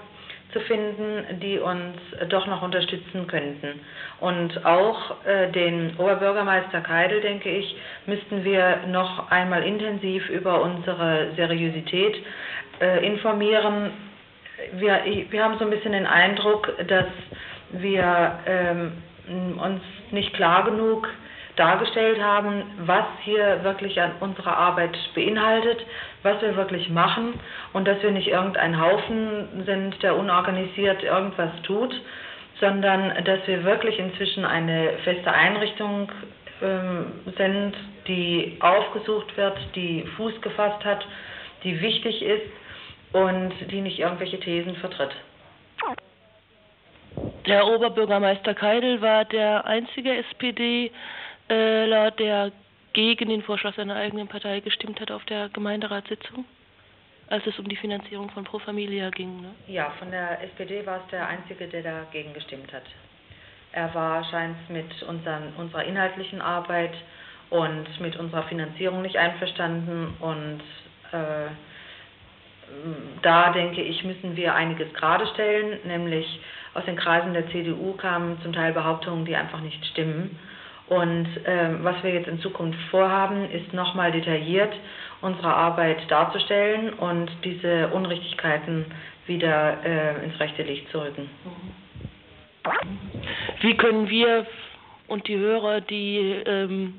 zu 0.54 0.62
finden, 0.62 1.40
die 1.42 1.60
uns 1.60 1.98
doch 2.30 2.48
noch 2.48 2.62
unterstützen 2.62 3.28
könnten. 3.28 3.82
Und 4.20 4.66
auch 4.66 5.26
äh, 5.26 5.52
den 5.52 5.96
Oberbürgermeister 5.98 6.82
Keidel, 6.82 7.22
denke 7.22 7.50
ich, 7.50 7.76
müssten 8.06 8.44
wir 8.44 8.88
noch 8.88 9.30
einmal 9.30 9.64
intensiv 9.64 10.30
über 10.30 10.62
unsere 10.62 11.32
Seriosität 11.36 12.16
äh, 12.80 13.06
informieren. 13.06 13.92
Wir, 14.74 15.02
wir 15.30 15.44
haben 15.44 15.58
so 15.60 15.66
ein 15.66 15.70
bisschen 15.70 15.92
den 15.92 16.08
Eindruck, 16.08 16.74
dass 16.88 17.06
wir 17.72 18.40
ähm, 18.48 18.92
uns 19.62 19.82
nicht 20.12 20.34
klar 20.34 20.64
genug 20.64 21.10
dargestellt 21.58 22.22
haben, 22.22 22.64
was 22.86 23.06
hier 23.24 23.64
wirklich 23.64 24.00
an 24.00 24.14
unserer 24.20 24.56
Arbeit 24.56 24.98
beinhaltet, 25.14 25.86
was 26.24 26.42
wir 26.42 26.56
wirklich 26.56 26.90
machen 26.90 27.34
und 27.74 27.88
dass 27.88 28.02
wir 28.02 28.12
nicht 28.12 28.28
irgendein 28.28 28.80
Haufen 28.80 29.64
sind, 29.66 30.02
der 30.02 30.16
unorganisiert 30.16 31.04
irgendwas 31.04 31.52
tut, 31.64 31.94
sondern 32.60 33.24
dass 33.26 33.46
wir 33.48 33.64
wirklich 33.64 34.00
inzwischen 34.00 34.46
eine 34.46 34.94
feste 35.04 35.32
Einrichtung 35.32 36.12
ähm, 36.62 37.12
sind, 37.38 37.74
die 38.08 38.58
aufgesucht 38.62 39.36
wird, 39.38 39.58
die 39.76 40.04
Fuß 40.16 40.42
gefasst 40.42 40.84
hat, 40.86 41.06
die 41.64 41.82
wichtig 41.82 42.22
ist 42.22 42.52
und 43.14 43.54
die 43.72 43.82
nicht 43.82 44.00
irgendwelche 44.00 44.40
Thesen 44.40 44.76
vertritt. 44.76 45.12
Der 47.48 47.66
Oberbürgermeister 47.66 48.54
Keidel 48.54 49.02
war 49.02 49.26
der 49.26 49.66
einzige 49.66 50.18
SPDler, 50.18 50.92
der 51.50 52.52
gegen 52.94 53.30
den 53.30 53.44
Vorschlag 53.44 53.76
seiner 53.76 53.96
eigenen 53.96 54.28
Partei 54.28 54.60
gestimmt 54.60 55.00
hat 55.00 55.12
auf 55.12 55.24
der 55.26 55.50
Gemeinderatssitzung, 55.50 56.46
als 57.30 57.46
es 57.46 57.60
um 57.60 57.68
die 57.68 57.76
Finanzierung 57.76 58.30
von 58.32 58.44
Pro 58.44 58.60
Familia 58.60 59.10
ging. 59.12 59.42
Ne? 59.42 59.50
Ja, 59.68 59.92
von 60.00 60.10
der 60.10 60.42
SPD 60.44 60.86
war 60.86 61.02
es 61.04 61.12
der 61.12 61.28
einzige, 61.28 61.68
der 61.68 61.84
dagegen 61.84 62.34
gestimmt 62.34 62.74
hat. 62.74 62.84
Er 63.72 63.94
war 63.94 64.24
scheint 64.24 64.70
mit 64.70 65.04
unseren, 65.04 65.54
unserer 65.58 65.84
inhaltlichen 65.84 66.42
Arbeit 66.42 66.94
und 67.50 67.88
mit 68.00 68.16
unserer 68.18 68.44
Finanzierung 68.44 69.02
nicht 69.04 69.18
einverstanden 69.18 70.16
und 70.20 70.62
äh, 71.12 71.52
da 73.22 73.52
denke 73.54 73.82
ich, 73.82 74.04
müssen 74.04 74.36
wir 74.36 74.54
einiges 74.54 74.92
gerade 74.94 75.26
stellen, 75.28 75.80
nämlich 75.86 76.40
aus 76.74 76.84
den 76.86 76.98
Kreisen 76.98 77.34
der 77.34 77.50
CDU 77.50 77.94
kamen 77.94 78.42
zum 78.42 78.54
Teil 78.54 78.74
Behauptungen, 78.74 79.26
die 79.26 79.36
einfach 79.36 79.62
nicht 79.62 79.86
stimmen. 79.86 80.38
Und 80.90 81.28
äh, 81.46 81.84
was 81.84 82.02
wir 82.04 82.14
jetzt 82.14 82.28
in 82.28 82.40
Zukunft 82.40 82.80
vorhaben, 82.90 83.50
ist 83.52 83.74
nochmal 83.74 84.12
detailliert 84.12 84.74
unsere 85.22 85.54
Arbeit 85.54 86.00
darzustellen 86.10 86.94
und 86.94 87.30
diese 87.44 87.88
Unrichtigkeiten 87.90 88.86
wieder 89.26 89.84
äh, 89.84 90.24
ins 90.24 90.40
rechte 90.40 90.64
Licht 90.64 90.90
zu 90.92 91.00
rücken. 91.00 91.30
Wie 93.62 93.76
können 93.76 94.10
wir 94.10 94.46
und 95.08 95.28
die 95.28 95.38
Hörer, 95.38 95.82
die 95.82 96.18
ähm, 96.46 96.96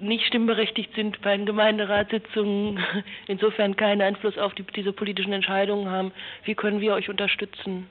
nicht 0.00 0.26
stimmberechtigt 0.26 0.94
sind 0.94 1.20
bei 1.20 1.36
den 1.36 1.46
Gemeinderatssitzungen, 1.46 2.82
insofern 3.26 3.76
keinen 3.76 4.00
Einfluss 4.00 4.38
auf 4.38 4.54
die, 4.54 4.64
diese 4.74 4.92
politischen 4.92 5.32
Entscheidungen 5.32 5.90
haben, 5.90 6.12
wie 6.44 6.54
können 6.54 6.80
wir 6.80 6.94
euch 6.94 7.10
unterstützen? 7.10 7.88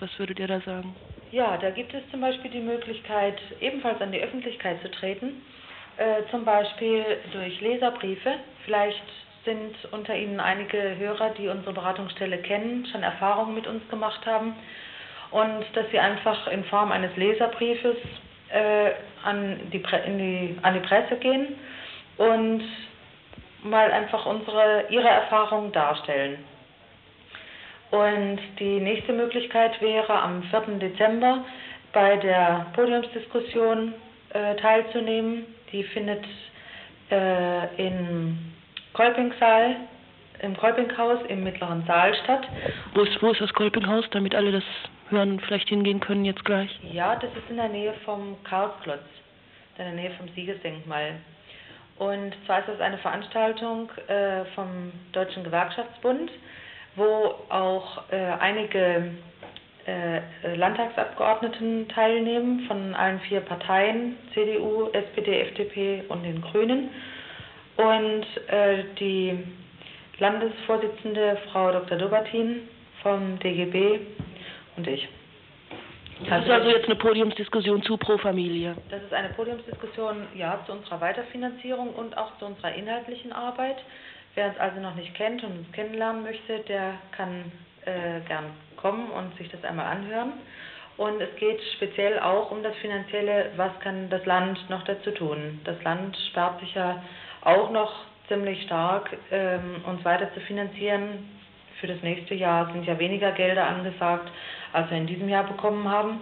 Was, 0.00 0.18
würdet 0.18 0.38
ihr 0.38 0.46
da 0.46 0.60
sagen? 0.60 0.94
Ja, 1.32 1.56
da 1.56 1.70
gibt 1.70 1.92
es 1.92 2.02
zum 2.10 2.20
Beispiel 2.20 2.50
die 2.50 2.60
Möglichkeit, 2.60 3.38
ebenfalls 3.60 4.00
an 4.00 4.12
die 4.12 4.20
Öffentlichkeit 4.20 4.80
zu 4.80 4.90
treten, 4.90 5.42
äh, 5.96 6.22
zum 6.30 6.44
Beispiel 6.44 7.04
durch 7.32 7.60
Leserbriefe. 7.60 8.34
Vielleicht 8.64 9.02
sind 9.44 9.74
unter 9.92 10.16
Ihnen 10.16 10.40
einige 10.40 10.96
Hörer, 10.96 11.30
die 11.30 11.48
unsere 11.48 11.72
Beratungsstelle 11.72 12.38
kennen, 12.38 12.86
schon 12.92 13.02
Erfahrungen 13.02 13.54
mit 13.54 13.66
uns 13.66 13.86
gemacht 13.88 14.24
haben 14.26 14.54
und 15.30 15.64
dass 15.74 15.90
Sie 15.90 15.98
einfach 15.98 16.46
in 16.48 16.64
Form 16.64 16.92
eines 16.92 17.14
Leserbriefes 17.16 17.96
äh, 18.50 18.90
an, 19.24 19.58
die, 19.72 19.82
die, 19.82 20.56
an 20.62 20.74
die 20.74 20.80
Presse 20.80 21.16
gehen 21.16 21.56
und 22.16 22.62
mal 23.62 23.90
einfach 23.90 24.24
unsere, 24.26 24.86
Ihre 24.90 25.08
Erfahrungen 25.08 25.72
darstellen. 25.72 26.44
Und 27.90 28.38
die 28.58 28.80
nächste 28.80 29.12
Möglichkeit 29.12 29.80
wäre, 29.80 30.12
am 30.12 30.42
4. 30.44 30.78
Dezember 30.78 31.44
bei 31.92 32.16
der 32.16 32.66
Podiumsdiskussion 32.74 33.94
äh, 34.30 34.56
teilzunehmen. 34.56 35.46
Die 35.72 35.82
findet 35.84 36.24
äh, 37.10 37.86
in 37.86 38.52
Kolpingsaal, 38.92 39.76
im 40.40 40.56
Kolpinghaus 40.56 41.20
im 41.28 41.44
mittleren 41.44 41.84
Saal 41.86 42.14
statt. 42.24 42.46
Wo 42.94 43.02
ist, 43.02 43.22
wo 43.22 43.30
ist 43.30 43.40
das 43.40 43.52
Kolpinghaus, 43.54 44.04
damit 44.10 44.34
alle 44.34 44.52
das 44.52 44.64
hören 45.08 45.32
und 45.32 45.42
vielleicht 45.42 45.68
hingehen 45.68 46.00
können 46.00 46.26
jetzt 46.26 46.44
gleich? 46.44 46.70
Ja, 46.92 47.16
das 47.16 47.30
ist 47.30 47.48
in 47.48 47.56
der 47.56 47.68
Nähe 47.68 47.94
vom 48.04 48.36
Karlsplatz, 48.44 49.00
in 49.78 49.84
der 49.84 49.94
Nähe 49.94 50.10
vom 50.12 50.28
Siegesdenkmal. 50.34 51.14
Und 51.96 52.34
zwar 52.46 52.60
ist 52.60 52.68
das 52.68 52.80
eine 52.80 52.98
Veranstaltung 52.98 53.90
äh, 54.06 54.44
vom 54.54 54.92
Deutschen 55.12 55.42
Gewerkschaftsbund 55.42 56.30
wo 56.98 57.34
auch 57.48 58.02
äh, 58.10 58.16
einige 58.16 59.12
äh, 59.86 60.54
Landtagsabgeordneten 60.54 61.88
teilnehmen 61.88 62.66
von 62.66 62.94
allen 62.94 63.20
vier 63.20 63.40
Parteien, 63.40 64.16
CDU, 64.34 64.90
SPD, 64.92 65.40
FDP 65.40 66.04
und 66.08 66.24
den 66.24 66.42
Grünen. 66.42 66.90
Und 67.76 68.26
äh, 68.48 68.84
die 68.98 69.38
Landesvorsitzende 70.18 71.38
Frau 71.50 71.72
Dr. 71.72 71.96
Dobertin 71.96 72.68
vom 73.02 73.38
DGB 73.38 74.00
und 74.76 74.86
ich. 74.86 75.08
Das 76.28 76.44
ist 76.44 76.50
also 76.50 76.68
jetzt 76.68 76.86
eine 76.86 76.96
Podiumsdiskussion 76.96 77.82
zu 77.84 77.96
Pro 77.96 78.18
Familie. 78.18 78.74
Das 78.90 79.02
ist 79.02 79.14
eine 79.14 79.28
Podiumsdiskussion, 79.30 80.26
ja, 80.34 80.60
zu 80.66 80.72
unserer 80.72 81.00
Weiterfinanzierung 81.00 81.94
und 81.94 82.16
auch 82.18 82.36
zu 82.38 82.46
unserer 82.46 82.74
inhaltlichen 82.74 83.32
Arbeit. 83.32 83.76
Wer 84.38 84.50
uns 84.50 84.58
also 84.60 84.80
noch 84.80 84.94
nicht 84.94 85.16
kennt 85.16 85.42
und 85.42 85.50
uns 85.50 85.72
kennenlernen 85.72 86.22
möchte, 86.22 86.60
der 86.60 86.94
kann 87.10 87.50
äh, 87.84 88.20
gern 88.28 88.44
kommen 88.76 89.10
und 89.10 89.36
sich 89.36 89.48
das 89.50 89.64
einmal 89.64 89.86
anhören. 89.86 90.34
Und 90.96 91.20
es 91.20 91.34
geht 91.40 91.60
speziell 91.74 92.20
auch 92.20 92.52
um 92.52 92.62
das 92.62 92.76
Finanzielle, 92.76 93.50
was 93.56 93.72
kann 93.80 94.08
das 94.10 94.24
Land 94.26 94.70
noch 94.70 94.84
dazu 94.84 95.10
tun. 95.10 95.60
Das 95.64 95.82
Land 95.82 96.16
spart 96.30 96.60
sich 96.60 96.72
ja 96.72 97.02
auch 97.42 97.72
noch 97.72 97.92
ziemlich 98.28 98.62
stark, 98.62 99.10
ähm, 99.32 99.82
uns 99.84 100.04
weiter 100.04 100.32
zu 100.32 100.38
finanzieren. 100.42 101.28
Für 101.80 101.88
das 101.88 102.00
nächste 102.02 102.36
Jahr 102.36 102.72
sind 102.72 102.86
ja 102.86 102.96
weniger 103.00 103.32
Gelder 103.32 103.66
angesagt, 103.66 104.30
als 104.72 104.88
wir 104.88 104.98
in 104.98 105.08
diesem 105.08 105.28
Jahr 105.28 105.48
bekommen 105.48 105.90
haben. 105.90 106.20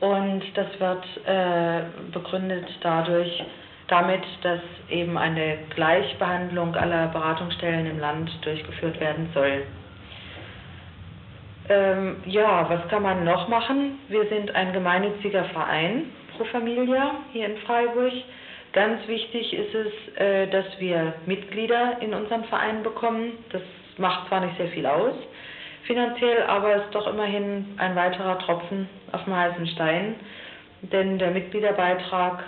Und 0.00 0.42
das 0.52 0.78
wird 0.78 1.06
äh, 1.26 1.84
begründet 2.12 2.68
dadurch, 2.82 3.42
damit, 3.90 4.22
dass 4.42 4.60
eben 4.88 5.18
eine 5.18 5.58
Gleichbehandlung 5.74 6.74
aller 6.74 7.08
Beratungsstellen 7.08 7.86
im 7.86 7.98
Land 7.98 8.30
durchgeführt 8.42 9.00
werden 9.00 9.30
soll. 9.34 9.62
Ähm, 11.68 12.16
ja, 12.26 12.68
was 12.68 12.88
kann 12.88 13.02
man 13.02 13.24
noch 13.24 13.48
machen? 13.48 13.98
Wir 14.08 14.26
sind 14.26 14.54
ein 14.54 14.72
gemeinnütziger 14.72 15.44
Verein, 15.44 16.06
Pro 16.36 16.44
Familia, 16.44 17.12
hier 17.32 17.46
in 17.46 17.58
Freiburg. 17.58 18.12
Ganz 18.72 19.06
wichtig 19.06 19.52
ist 19.52 19.74
es, 19.74 20.16
äh, 20.16 20.46
dass 20.48 20.66
wir 20.78 21.14
Mitglieder 21.26 21.98
in 22.00 22.14
unseren 22.14 22.44
Verein 22.44 22.82
bekommen. 22.82 23.32
Das 23.50 23.62
macht 23.98 24.28
zwar 24.28 24.40
nicht 24.40 24.56
sehr 24.56 24.68
viel 24.68 24.86
aus, 24.86 25.14
finanziell, 25.84 26.42
aber 26.44 26.76
ist 26.76 26.92
doch 26.92 27.06
immerhin 27.06 27.74
ein 27.78 27.94
weiterer 27.94 28.38
Tropfen 28.38 28.88
auf 29.12 29.24
dem 29.24 29.36
heißen 29.36 29.66
Stein, 29.68 30.14
denn 30.82 31.18
der 31.18 31.30
Mitgliederbeitrag 31.30 32.44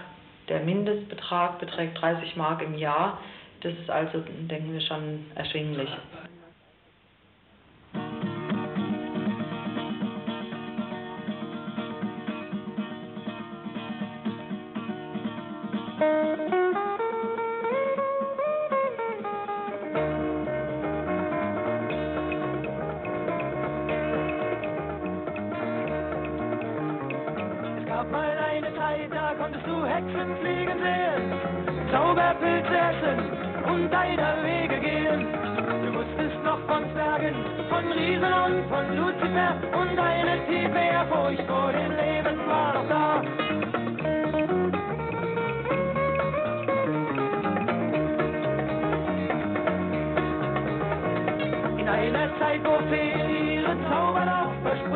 der 0.48 0.60
Mindestbetrag 0.60 1.58
beträgt 1.58 2.00
30 2.00 2.36
Mark 2.36 2.62
im 2.62 2.74
Jahr. 2.76 3.18
Das 3.60 3.72
ist 3.74 3.90
also, 3.90 4.22
denken 4.50 4.72
wir, 4.72 4.80
schon 4.80 5.26
erschwinglich. 5.34 5.88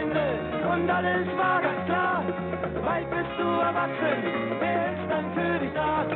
Freunde 0.00 0.38
und 0.72 0.88
alles 0.88 1.26
war 1.36 1.60
ganz 1.60 1.84
klar. 1.84 2.24
Weit 2.84 3.10
bist 3.10 3.30
du 3.38 3.42
erwachsen, 3.42 4.56
wer 4.58 4.92
ist 4.92 5.10
dann 5.10 5.34
für 5.34 5.58
dich 5.58 5.72
da? 5.74 6.06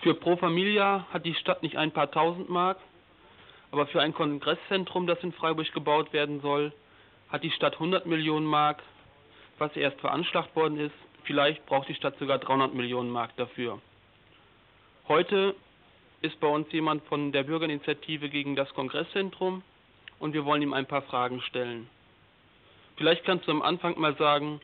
Für 0.00 0.14
Pro 0.14 0.36
Familia 0.36 1.06
hat 1.12 1.26
die 1.26 1.34
Stadt 1.34 1.62
nicht 1.62 1.76
ein 1.76 1.90
paar 1.90 2.10
tausend 2.10 2.48
Mark, 2.48 2.78
aber 3.72 3.86
für 3.88 4.00
ein 4.00 4.14
Kongresszentrum, 4.14 5.06
das 5.06 5.18
in 5.22 5.32
Freiburg 5.32 5.70
gebaut 5.72 6.14
werden 6.14 6.40
soll, 6.40 6.72
hat 7.28 7.42
die 7.42 7.50
Stadt 7.50 7.74
100 7.74 8.06
Millionen 8.06 8.46
Mark, 8.46 8.82
was 9.58 9.76
erst 9.76 10.00
veranschlagt 10.00 10.56
worden 10.56 10.78
ist. 10.78 10.94
Vielleicht 11.24 11.66
braucht 11.66 11.88
die 11.88 11.94
Stadt 11.94 12.16
sogar 12.18 12.38
300 12.38 12.72
Millionen 12.72 13.10
Mark 13.10 13.36
dafür. 13.36 13.80
Heute 15.08 15.54
ist 16.20 16.40
bei 16.40 16.48
uns 16.48 16.72
jemand 16.72 17.04
von 17.04 17.30
der 17.30 17.44
Bürgerinitiative 17.44 18.28
gegen 18.28 18.56
das 18.56 18.68
Kongresszentrum 18.74 19.62
und 20.18 20.32
wir 20.34 20.44
wollen 20.44 20.62
ihm 20.62 20.72
ein 20.72 20.86
paar 20.86 21.02
Fragen 21.02 21.40
stellen. 21.42 21.88
Vielleicht 22.96 23.24
kannst 23.24 23.46
du 23.46 23.52
am 23.52 23.62
Anfang 23.62 24.00
mal 24.00 24.16
sagen, 24.16 24.60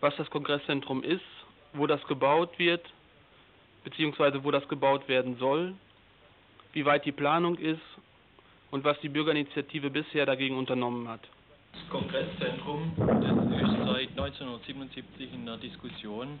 was 0.00 0.16
das 0.16 0.28
Kongresszentrum 0.30 1.04
ist, 1.04 1.22
wo 1.74 1.86
das 1.86 2.04
gebaut 2.08 2.58
wird, 2.58 2.84
beziehungsweise 3.84 4.42
wo 4.42 4.50
das 4.50 4.66
gebaut 4.66 5.06
werden 5.06 5.36
soll, 5.38 5.74
wie 6.72 6.84
weit 6.84 7.04
die 7.04 7.12
Planung 7.12 7.56
ist 7.56 7.80
und 8.72 8.82
was 8.82 8.98
die 9.00 9.08
Bürgerinitiative 9.08 9.90
bisher 9.90 10.26
dagegen 10.26 10.56
unternommen 10.56 11.06
hat. 11.06 11.20
Das 11.72 11.88
Kongresszentrum 11.88 12.92
ist 12.96 13.76
seit 13.86 14.10
1977 14.10 15.32
in 15.32 15.46
der 15.46 15.58
Diskussion. 15.58 16.40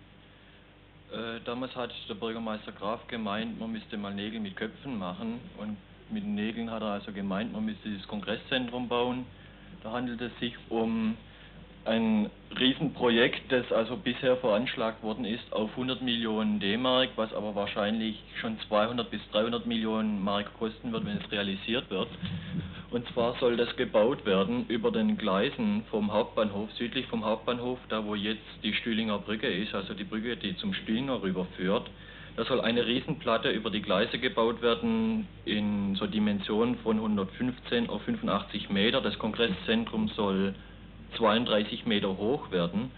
Äh, 1.10 1.40
damals 1.46 1.74
hat 1.74 1.90
der 2.08 2.14
Bürgermeister 2.14 2.72
Graf 2.72 3.06
gemeint, 3.08 3.58
man 3.58 3.72
müsste 3.72 3.96
mal 3.96 4.12
Nägel 4.12 4.40
mit 4.40 4.56
Köpfen 4.56 4.98
machen 4.98 5.40
und 5.56 5.78
mit 6.10 6.26
Nägeln 6.26 6.70
hat 6.70 6.82
er 6.82 6.88
also 6.88 7.12
gemeint, 7.12 7.52
man 7.52 7.64
müsste 7.64 7.90
das 7.90 8.06
Kongresszentrum 8.08 8.88
bauen. 8.88 9.24
Da 9.82 9.92
handelt 9.92 10.20
es 10.20 10.38
sich 10.38 10.54
um 10.68 11.16
ein 11.86 12.28
Riesenprojekt, 12.58 13.50
das 13.50 13.72
also 13.72 13.96
bisher 13.96 14.36
veranschlagt 14.36 15.02
worden 15.02 15.24
ist 15.24 15.50
auf 15.52 15.70
100 15.70 16.02
Millionen 16.02 16.60
D-Mark, 16.60 17.10
was 17.16 17.32
aber 17.32 17.54
wahrscheinlich 17.54 18.22
schon 18.40 18.58
200 18.68 19.10
bis 19.10 19.20
300 19.32 19.64
Millionen 19.64 20.22
Mark 20.22 20.52
kosten 20.58 20.92
wird, 20.92 21.06
wenn 21.06 21.16
es 21.16 21.32
realisiert 21.32 21.88
wird. 21.88 22.08
Und 22.90 23.06
zwar 23.12 23.34
soll 23.38 23.56
das 23.56 23.76
gebaut 23.76 24.24
werden 24.24 24.64
über 24.68 24.90
den 24.90 25.18
Gleisen 25.18 25.84
vom 25.90 26.12
Hauptbahnhof, 26.12 26.72
südlich 26.72 27.06
vom 27.06 27.24
Hauptbahnhof, 27.24 27.78
da 27.90 28.04
wo 28.04 28.14
jetzt 28.14 28.40
die 28.62 28.72
Stühlinger 28.72 29.18
Brücke 29.18 29.46
ist, 29.46 29.74
also 29.74 29.92
die 29.92 30.04
Brücke, 30.04 30.36
die 30.36 30.56
zum 30.56 30.72
Stühlinger 30.72 31.22
rüberführt. 31.22 31.90
Da 32.36 32.44
soll 32.44 32.60
eine 32.60 32.86
Riesenplatte 32.86 33.50
über 33.50 33.68
die 33.68 33.82
Gleise 33.82 34.18
gebaut 34.18 34.62
werden 34.62 35.26
in 35.44 35.96
so 35.96 36.06
Dimensionen 36.06 36.76
von 36.78 36.96
115 36.96 37.90
auf 37.90 38.00
85 38.02 38.70
Meter. 38.70 39.00
Das 39.00 39.18
Kongresszentrum 39.18 40.08
soll 40.08 40.54
32 41.16 41.84
Meter 41.84 42.16
hoch 42.16 42.50
werden. 42.50 42.90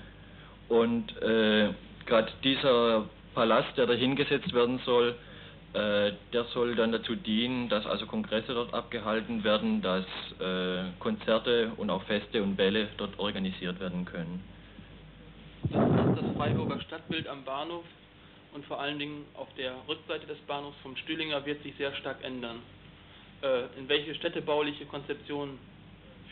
Und 0.69 1.21
äh, 1.23 1.71
gerade 2.07 2.31
dieser 2.45 3.07
Palast, 3.35 3.77
der 3.77 3.87
da 3.87 3.95
hingesetzt 3.95 4.53
werden 4.53 4.79
soll, 4.85 5.17
der 5.73 6.45
soll 6.53 6.75
dann 6.75 6.91
dazu 6.91 7.15
dienen, 7.15 7.69
dass 7.69 7.87
also 7.87 8.07
Kongresse 8.07 8.55
dort 8.55 8.75
abgehalten 8.75 9.45
werden, 9.45 9.81
dass 9.83 10.05
äh, 10.41 10.91
Konzerte 10.99 11.71
und 11.77 11.91
auch 11.91 12.03
Feste 12.05 12.43
und 12.43 12.57
Bälle 12.57 12.89
dort 12.97 13.19
organisiert 13.19 13.79
werden 13.79 14.05
können. 14.05 14.43
Was 15.71 16.17
ist 16.17 16.27
das 16.27 16.37
Freiburger 16.37 16.81
Stadtbild 16.81 17.29
am 17.29 17.45
Bahnhof 17.45 17.85
und 18.53 18.65
vor 18.67 18.81
allen 18.81 18.99
Dingen 18.99 19.25
auf 19.35 19.49
der 19.57 19.75
Rückseite 19.87 20.27
des 20.27 20.39
Bahnhofs 20.41 20.77
vom 20.83 20.97
Stühlinger 20.97 21.45
wird 21.47 21.63
sich 21.63 21.77
sehr 21.77 21.95
stark 21.95 22.25
ändern. 22.25 22.57
Äh, 23.43 23.79
in 23.79 23.89
welche 23.89 24.15
städtebauliche 24.15 24.87
Konzeption 24.87 25.59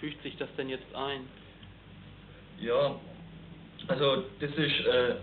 fügt 0.01 0.23
sich 0.23 0.37
das 0.37 0.49
denn 0.57 0.69
jetzt 0.69 0.95
ein? 0.95 1.21
Ja, 2.61 2.97
also 3.87 4.25
das 4.41 4.51
ist 4.51 4.87
äh, 4.87 5.15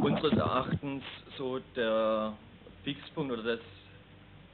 unseres 0.00 0.32
Erachtens 0.34 1.02
so 1.36 1.58
der 1.74 2.34
Fixpunkt 2.86 3.32
oder 3.32 3.42
das 3.42 3.60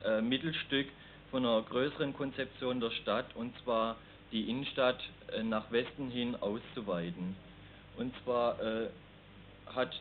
äh, 0.07 0.23
Mittelstück 0.23 0.87
von 1.31 1.45
einer 1.45 1.61
größeren 1.61 2.15
Konzeption 2.15 2.81
der 2.81 2.91
Stadt 2.91 3.27
und 3.35 3.53
zwar 3.63 3.97
die 4.33 4.49
Innenstadt 4.49 4.99
äh, 5.37 5.43
nach 5.43 5.71
Westen 5.71 6.11
hin 6.11 6.35
auszuweiten. 6.41 7.37
Und 7.99 8.15
zwar 8.25 8.59
äh, 8.63 8.89
hat 9.67 9.95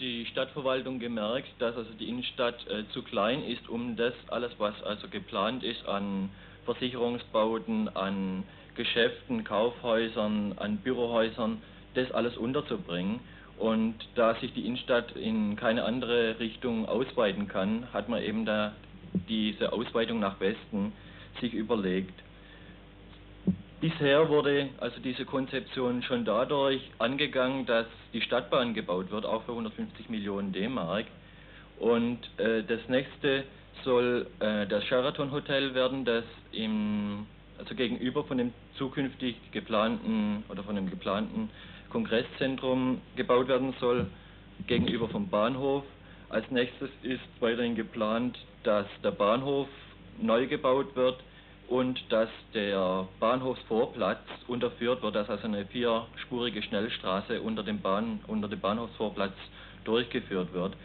die 0.00 0.26
Stadtverwaltung 0.26 0.98
gemerkt, 0.98 1.46
dass 1.60 1.76
also 1.76 1.92
die 1.92 2.08
Innenstadt 2.08 2.66
äh, 2.66 2.82
zu 2.92 3.04
klein 3.04 3.44
ist, 3.44 3.68
um 3.68 3.94
das 3.94 4.14
alles, 4.26 4.50
was 4.58 4.74
also 4.82 5.06
geplant 5.06 5.62
ist 5.62 5.86
an 5.86 6.30
Versicherungsbauten, 6.64 7.88
an 7.94 8.42
Geschäften, 8.74 9.44
Kaufhäusern, 9.44 10.54
an 10.56 10.78
Bürohäusern, 10.78 11.62
das 11.94 12.10
alles 12.10 12.36
unterzubringen. 12.36 13.20
Und 13.58 13.94
da 14.14 14.34
sich 14.34 14.52
die 14.52 14.66
Innenstadt 14.66 15.12
in 15.12 15.56
keine 15.56 15.84
andere 15.84 16.38
Richtung 16.38 16.86
ausweiten 16.86 17.48
kann, 17.48 17.92
hat 17.92 18.08
man 18.08 18.22
eben 18.22 18.44
da 18.44 18.72
diese 19.28 19.72
Ausweitung 19.72 20.20
nach 20.20 20.38
Westen 20.40 20.92
sich 21.40 21.54
überlegt. 21.54 22.14
Bisher 23.80 24.28
wurde 24.28 24.70
also 24.78 25.00
diese 25.00 25.24
Konzeption 25.24 26.02
schon 26.02 26.24
dadurch 26.24 26.82
angegangen, 26.98 27.66
dass 27.66 27.86
die 28.12 28.22
Stadtbahn 28.22 28.74
gebaut 28.74 29.10
wird, 29.10 29.24
auch 29.26 29.42
für 29.44 29.52
150 29.52 30.08
Millionen 30.08 30.52
D-Mark. 30.52 31.06
Und 31.78 32.18
äh, 32.38 32.62
das 32.62 32.80
nächste 32.88 33.44
soll 33.84 34.26
äh, 34.40 34.66
das 34.66 34.84
Sheraton 34.84 35.30
Hotel 35.30 35.74
werden, 35.74 36.04
das 36.04 36.24
im 36.52 37.26
also 37.58 37.74
gegenüber 37.74 38.24
von 38.24 38.38
dem 38.38 38.52
zukünftig 38.76 39.36
geplanten 39.50 40.44
oder 40.48 40.62
von 40.62 40.76
dem 40.76 40.90
geplanten 40.90 41.50
Kongresszentrum 41.96 43.00
gebaut 43.16 43.48
werden 43.48 43.72
soll, 43.80 44.06
gegenüber 44.66 45.08
vom 45.08 45.30
Bahnhof. 45.30 45.82
Als 46.28 46.50
nächstes 46.50 46.90
ist 47.02 47.22
weiterhin 47.40 47.74
geplant, 47.74 48.36
dass 48.64 48.84
der 49.02 49.12
Bahnhof 49.12 49.66
neu 50.20 50.46
gebaut 50.46 50.94
wird 50.94 51.16
und 51.68 51.98
dass 52.10 52.28
der 52.52 53.08
Bahnhofsvorplatz 53.18 54.20
unterführt 54.46 55.02
wird, 55.02 55.14
dass 55.14 55.30
also 55.30 55.46
eine 55.46 55.64
vierspurige 55.64 56.62
Schnellstraße 56.62 57.40
unter 57.40 57.62
dem, 57.62 57.80
Bahn, 57.80 58.20
unter 58.26 58.48
dem 58.48 58.60
Bahnhofsvorplatz 58.60 59.32
durchgeführt 59.84 60.52
wird. 60.52 60.76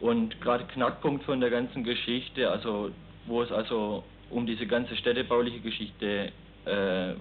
Und 0.00 0.40
gerade 0.40 0.66
Knackpunkt 0.66 1.24
von 1.24 1.40
der 1.40 1.50
ganzen 1.50 1.82
Geschichte, 1.82 2.48
also 2.48 2.92
wo 3.26 3.42
es 3.42 3.50
also 3.50 4.04
um 4.30 4.46
diese 4.46 4.68
ganze 4.68 4.94
städtebauliche 4.94 5.58
Geschichte, 5.58 6.30
äh, 6.64 7.14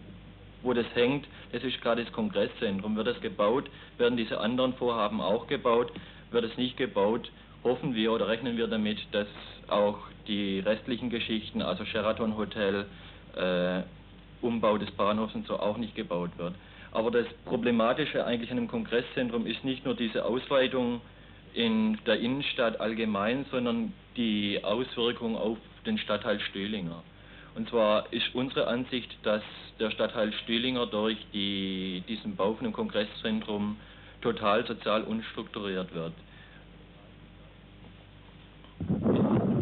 wo 0.62 0.74
das 0.74 0.86
hängt, 0.94 1.28
das 1.52 1.64
ist 1.64 1.82
gerade 1.82 2.04
das 2.04 2.14
Kongresszentrum. 2.14 2.96
Wird 2.96 3.08
das 3.08 3.22
gebaut, 3.22 3.70
werden 3.98 4.18
diese 4.18 4.40
anderen 4.40 4.74
Vorhaben 4.74 5.22
auch 5.22 5.48
gebaut. 5.48 5.92
Wird 6.32 6.46
es 6.46 6.58
nicht 6.58 6.78
gebaut, 6.78 7.32
hoffen 7.64 7.96
wir 7.96 8.12
oder 8.12 8.28
rechnen 8.28 8.58
wir 8.58 8.68
damit, 8.68 9.00
dass 9.12 9.28
auch 9.68 9.98
die 10.28 10.60
restlichen 10.60 11.10
Geschichten, 11.10 11.62
also 11.62 11.86
Sheraton 11.86 12.38
Hotel, 12.38 12.86
äh, 13.36 13.82
Umbau 14.42 14.78
des 14.78 14.92
Bahnhofs 14.92 15.36
und 15.36 15.48
so 15.48 15.60
auch 15.60 15.78
nicht 15.78 15.96
gebaut 15.96 16.32
wird. 16.38 16.54
Aber 16.92 17.12
das 17.12 17.26
Problematische 17.46 18.26
eigentlich 18.26 18.52
an 18.52 18.58
dem 18.58 18.68
Kongresszentrum 18.68 19.46
ist 19.46 19.64
nicht 19.64 19.86
nur 19.86 19.96
diese 19.96 20.26
Ausweitung 20.26 21.02
in 21.54 21.98
der 22.06 22.20
Innenstadt 22.20 22.80
allgemein, 22.80 23.46
sondern 23.52 23.94
die 24.16 24.64
Auswirkung 24.64 25.36
auf 25.36 25.58
den 25.86 25.98
Stadtteil 25.98 26.40
Stöhlinger. 26.40 27.04
Und 27.56 27.70
zwar 27.70 28.12
ist 28.14 28.34
unsere 28.34 28.68
Ansicht, 28.68 29.18
dass 29.24 29.44
der 29.80 29.92
Stadtteil 29.92 30.34
Stöhlinger 30.44 30.86
durch 30.86 31.18
die, 31.34 32.04
diesen 32.08 32.36
Bau 32.36 32.54
von 32.54 32.66
einem 32.66 32.74
Kongresszentrum 32.74 33.78
total 34.22 34.66
sozial 34.68 35.04
unstrukturiert 35.04 35.94
wird. 35.94 36.14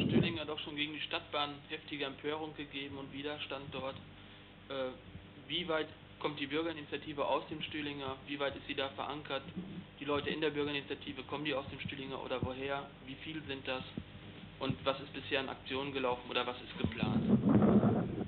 Stöhlinger 0.08 0.46
doch 0.46 0.60
schon 0.60 0.76
gegen 0.76 0.94
die 0.94 1.02
Stadtbahn 1.02 1.52
heftige 1.70 2.06
Empörung 2.06 2.56
gegeben 2.56 2.98
und 2.98 3.12
Widerstand 3.14 3.66
dort. 3.72 3.96
Äh, 4.70 4.92
wie 5.48 5.68
weit 5.68 5.88
kommt 6.20 6.40
die 6.40 6.48
Bürgerinitiative 6.48 7.26
aus 7.26 7.44
dem 7.50 7.62
Stühlinger? 7.62 8.16
Wie 8.28 8.40
weit 8.40 8.56
ist 8.56 8.68
sie 8.68 8.76
da 8.76 8.90
verankert? 8.90 9.44
Die 10.00 10.06
Leute 10.06 10.30
in 10.30 10.42
der 10.42 10.50
Bürgerinitiative, 10.50 11.24
kommen 11.24 11.46
die 11.46 11.54
aus 11.54 11.66
dem 11.72 11.80
Stühlinger 11.80 12.24
oder 12.24 12.44
woher? 12.44 12.88
Wie 13.06 13.16
viele 13.24 13.42
sind 13.42 13.68
das? 13.68 13.84
Und 14.60 14.76
was 14.84 15.00
ist 15.00 15.14
bisher 15.14 15.42
in 15.42 15.50
Aktion 15.50 15.92
gelaufen 15.94 16.30
oder 16.30 16.46
was 16.48 16.56
ist 16.62 16.78
geplant? 16.80 17.24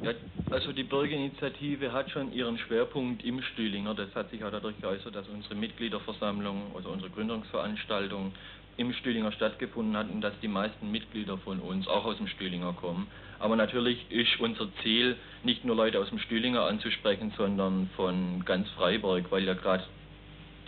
Ja, 0.03 0.11
also 0.51 0.71
die 0.71 0.83
Bürgerinitiative 0.83 1.91
hat 1.91 2.09
schon 2.11 2.31
ihren 2.31 2.57
Schwerpunkt 2.57 3.23
im 3.23 3.41
Stühlinger. 3.41 3.95
Das 3.95 4.13
hat 4.15 4.29
sich 4.29 4.43
auch 4.43 4.51
dadurch 4.51 4.79
geäußert, 4.79 5.15
dass 5.15 5.27
unsere 5.27 5.55
Mitgliederversammlung, 5.55 6.71
also 6.75 6.89
unsere 6.89 7.09
Gründungsveranstaltung 7.09 8.33
im 8.77 8.93
Stühlinger 8.93 9.31
stattgefunden 9.33 9.97
hat 9.97 10.09
und 10.09 10.21
dass 10.21 10.33
die 10.41 10.47
meisten 10.47 10.89
Mitglieder 10.89 11.37
von 11.39 11.59
uns 11.59 11.87
auch 11.87 12.05
aus 12.05 12.17
dem 12.17 12.27
Stühlinger 12.27 12.73
kommen. 12.73 13.07
Aber 13.39 13.55
natürlich 13.55 14.09
ist 14.09 14.39
unser 14.39 14.69
Ziel, 14.81 15.17
nicht 15.43 15.65
nur 15.65 15.75
Leute 15.75 15.99
aus 15.99 16.09
dem 16.09 16.19
Stühlinger 16.19 16.63
anzusprechen, 16.63 17.33
sondern 17.35 17.89
von 17.95 18.45
ganz 18.45 18.69
Freiburg, 18.71 19.25
weil 19.31 19.43
ja 19.43 19.53
gerade 19.53 19.83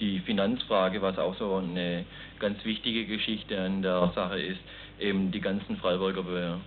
die 0.01 0.19
Finanzfrage, 0.19 1.01
was 1.01 1.17
auch 1.17 1.37
so 1.37 1.55
eine 1.55 2.05
ganz 2.39 2.63
wichtige 2.65 3.05
Geschichte 3.05 3.61
an 3.61 3.81
der 3.81 4.11
Sache 4.13 4.41
ist, 4.41 4.59
eben 4.99 5.31
die 5.31 5.39
ganzen 5.39 5.77
Freiburger, 5.77 6.59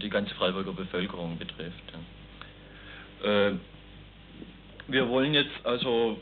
die 0.00 0.10
ganze 0.10 0.34
Freiburger 0.34 0.72
Bevölkerung 0.72 1.38
betrifft. 1.38 1.82
Äh, 3.24 3.52
wir 4.86 5.08
wollen 5.08 5.34
jetzt 5.34 5.64
also 5.64 6.18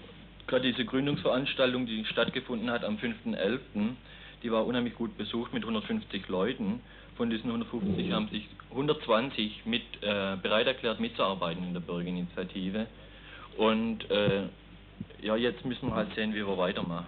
gerade 0.46 0.70
diese 0.72 0.84
Gründungsveranstaltung, 0.84 1.86
die 1.86 2.04
stattgefunden 2.06 2.70
hat 2.70 2.84
am 2.84 2.96
5.11., 2.96 3.58
die 4.42 4.52
war 4.52 4.66
unheimlich 4.66 4.94
gut 4.94 5.16
besucht 5.18 5.52
mit 5.52 5.62
150 5.62 6.28
Leuten. 6.28 6.80
Von 7.16 7.30
diesen 7.30 7.46
150 7.46 8.12
haben 8.12 8.28
sich 8.28 8.46
120 8.70 9.64
mit, 9.64 9.82
äh, 10.02 10.36
bereit 10.40 10.66
erklärt, 10.66 11.00
mitzuarbeiten 11.00 11.64
in 11.64 11.72
der 11.72 11.80
Bürgerinitiative. 11.80 12.86
Und 13.56 14.08
äh, 14.10 14.42
ja, 15.20 15.36
jetzt 15.36 15.64
müssen 15.64 15.88
wir 15.88 15.96
halt 15.96 16.14
sehen, 16.14 16.34
wie 16.34 16.46
wir 16.46 16.58
weitermachen. 16.58 17.06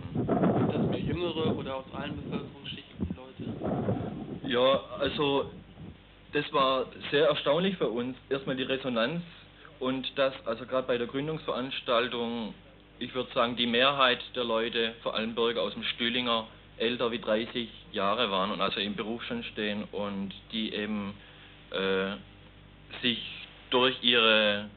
Das 0.73 0.91
mehr 0.91 1.01
jüngere 1.01 1.57
oder 1.57 1.77
aus 1.77 1.85
allen 1.95 2.17
Bevölkerungsschichten 2.17 3.17
Leute? 3.17 4.49
Ja, 4.49 4.81
also 4.99 5.51
das 6.33 6.53
war 6.53 6.87
sehr 7.11 7.29
erstaunlich 7.29 7.77
für 7.77 7.89
uns. 7.89 8.17
Erstmal 8.29 8.57
die 8.57 8.65
Resonanz 8.65 9.23
und 9.79 10.07
das, 10.17 10.35
also 10.47 10.67
gerade 10.67 10.87
bei 10.87 10.99
der 10.99 11.07
Gründungsveranstaltung, 11.07 12.55
ich 12.99 13.15
würde 13.15 13.33
sagen, 13.33 13.57
die 13.57 13.67
Mehrheit 13.67 14.21
der 14.35 14.45
Leute, 14.45 14.95
vor 15.03 15.15
allem 15.15 15.35
Bürger 15.35 15.63
aus 15.63 15.75
dem 15.75 15.85
Stühlinger, 15.85 16.49
älter 16.79 17.11
wie 17.11 17.19
30 17.19 17.69
Jahre 17.93 18.31
waren 18.31 18.51
und 18.51 18.61
also 18.61 18.81
im 18.81 18.95
Beruf 18.95 19.23
schon 19.25 19.43
stehen 19.45 19.85
und 19.93 20.33
die 20.53 20.73
eben 20.75 21.15
äh, 21.71 22.13
sich 23.03 23.21
durch 23.71 23.97
ihre 24.03 24.69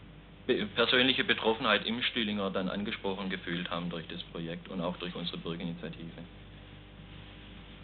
persönliche 0.75 1.23
Betroffenheit 1.23 1.85
im 1.85 2.01
Stühlinger 2.01 2.49
dann 2.51 2.69
angesprochen 2.69 3.29
gefühlt 3.29 3.69
haben 3.69 3.89
durch 3.89 4.07
das 4.07 4.21
Projekt 4.23 4.69
und 4.69 4.81
auch 4.81 4.97
durch 4.97 5.15
unsere 5.15 5.37
Bürgerinitiative. 5.37 6.21